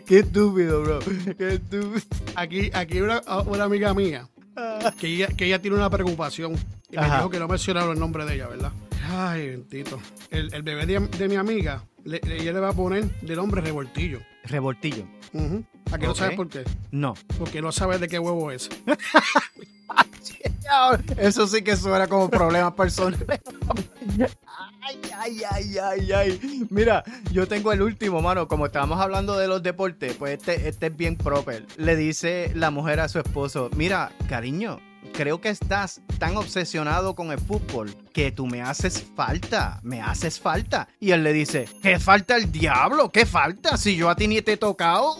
[0.06, 0.98] Qué estúpido, bro.
[1.38, 2.00] Qué estúpido.
[2.36, 4.28] Aquí, aquí una, una amiga mía
[4.98, 6.54] que ella, que ella tiene una preocupación
[6.90, 7.16] y me Ajá.
[7.18, 8.72] dijo que no mencionaron el nombre de ella, ¿verdad?
[9.10, 9.98] Ay, bendito.
[10.30, 13.60] El, el bebé de, de mi amiga, le- ella le va a poner de nombre
[13.62, 14.20] revoltillo.
[14.44, 15.04] Revoltillo.
[15.32, 15.64] Ujú.
[15.92, 16.64] ¿A que no sabes por qué?
[16.90, 17.14] No.
[17.38, 18.68] Porque no sabes de qué huevo es.
[21.18, 23.40] Eso sí que suena como problemas personales.
[24.82, 26.66] Ay, ay, ay, ay, ay.
[26.70, 27.02] Mira,
[27.32, 28.46] yo tengo el último, mano.
[28.46, 31.66] Como estábamos hablando de los deportes, pues este, este es bien proper.
[31.76, 34.78] Le dice la mujer a su esposo: Mira, cariño,
[35.12, 39.80] creo que estás tan obsesionado con el fútbol que tú me haces falta.
[39.82, 40.88] Me haces falta.
[41.00, 43.10] Y él le dice: ¿Qué falta el diablo?
[43.10, 43.76] ¿Qué falta?
[43.76, 45.16] Si yo a ti ni te he tocado.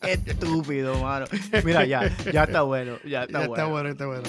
[0.00, 1.26] Qué estúpido, mano.
[1.64, 2.98] Mira, ya, ya está bueno.
[3.04, 3.54] Ya está ya bueno.
[3.54, 4.22] está bueno, está bueno.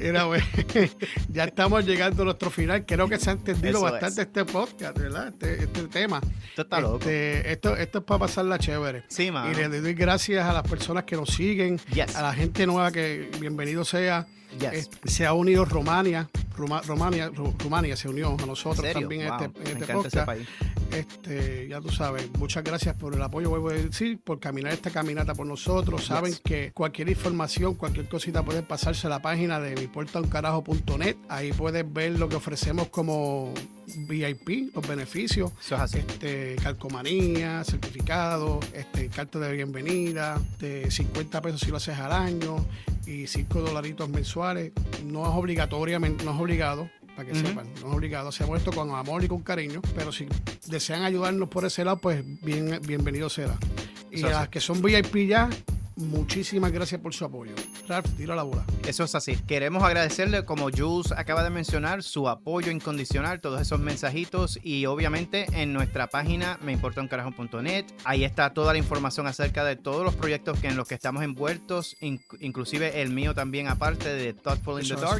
[0.00, 0.42] Mira, güey,
[1.28, 2.84] ya estamos llegando a nuestro final.
[2.86, 4.26] Creo que se ha entendido Eso bastante es.
[4.26, 5.28] este podcast, ¿verdad?
[5.28, 6.20] Este, este tema.
[6.48, 6.96] Esto está loco.
[6.98, 9.04] Este, esto, esto es para pasarla chévere.
[9.08, 9.50] Sí, mano.
[9.52, 12.16] Y le doy gracias a las personas que nos siguen, Yes.
[12.16, 14.26] a la gente nueva que bienvenido sea.
[14.58, 14.72] Yes.
[14.72, 19.32] Eh, se ha unido Romania, Ruma- Romania, Ru- Rumania se unió a nosotros también en
[19.32, 20.26] este, en este ese podcast.
[20.26, 20.48] país.
[20.92, 24.90] Este, ya tú sabes, muchas gracias por el apoyo, vuelvo a decir, por caminar esta
[24.90, 26.04] caminata por nosotros.
[26.04, 31.16] Saben que cualquier información, cualquier cosita pueden pasarse a la página de miportauncarajo.net.
[31.28, 33.52] Ahí puedes ver lo que ofrecemos como
[33.86, 35.52] VIP, los beneficios.
[35.60, 35.98] Eso es así.
[35.98, 42.64] Este, calcomanía, certificado, este, carta de bienvenida, de 50 pesos si lo haces al año
[43.06, 44.72] y 5 dolaritos mensuales.
[45.04, 48.28] No es obligatoriamente, no es obligado, para que sepan, no es obligado.
[48.28, 50.26] Hacemos esto con amor y con cariño, pero si
[50.66, 53.56] desean ayudarnos por ese lado, pues bien, bienvenido será.
[54.10, 55.48] Y Eso a las que son VIP ya,
[55.96, 57.54] muchísimas gracias por su apoyo.
[57.88, 58.64] Ralph, tira la bola.
[58.86, 59.36] Eso es así.
[59.46, 65.46] Queremos agradecerle, como Jules acaba de mencionar, su apoyo incondicional, todos esos mensajitos y obviamente
[65.52, 67.86] en nuestra página meimportauncarajo.net.
[68.04, 71.22] Ahí está toda la información acerca de todos los proyectos que en los que estamos
[71.22, 75.10] envueltos, inc- inclusive el mío también aparte de Thoughtful in Eso the es.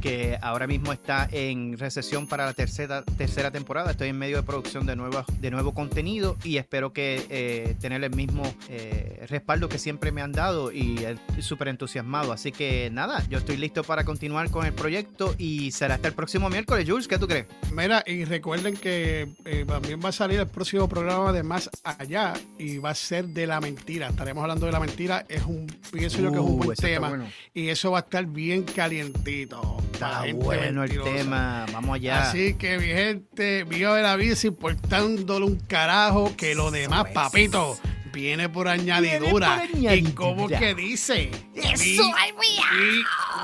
[0.00, 3.90] Que ahora mismo está en recesión para la tercera, tercera temporada.
[3.90, 8.02] Estoy en medio de producción de, nueva, de nuevo contenido y espero que eh, tener
[8.04, 10.98] el mismo eh, respaldo que siempre me han dado y
[11.40, 12.32] súper entusiasmado.
[12.32, 16.14] Así que nada, yo estoy listo para continuar con el proyecto y será hasta el
[16.14, 16.88] próximo miércoles.
[16.88, 17.46] Jules, ¿qué tú crees?
[17.72, 22.34] Mira, y recuerden que eh, también va a salir el próximo programa de Más Allá
[22.58, 24.08] y va a ser de la mentira.
[24.08, 25.24] Estaremos hablando de la mentira.
[25.28, 27.08] Es un, pienso yo que es un Uh, buen tema.
[27.08, 27.26] bueno.
[27.54, 29.76] Y eso va a estar bien calientito.
[29.96, 31.64] Está gente bueno el tema.
[31.72, 32.28] Vamos allá.
[32.28, 37.78] Así que mi gente, viva de la vida importándole un carajo que lo demás, papito,
[38.12, 39.62] viene por añadidura.
[39.72, 41.30] por ¿Y cómo que dice?
[41.54, 42.32] Eso, ay,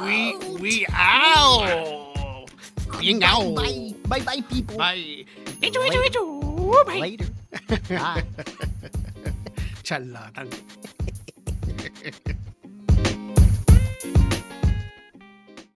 [0.03, 2.51] we, we, we, out.
[3.01, 3.57] Bien out.
[3.57, 4.77] Bye, bye, bye, people.
[4.77, 5.25] Bye.
[7.01, 7.27] Later.
[7.89, 8.25] Bye.
[9.83, 10.51] Charlatán.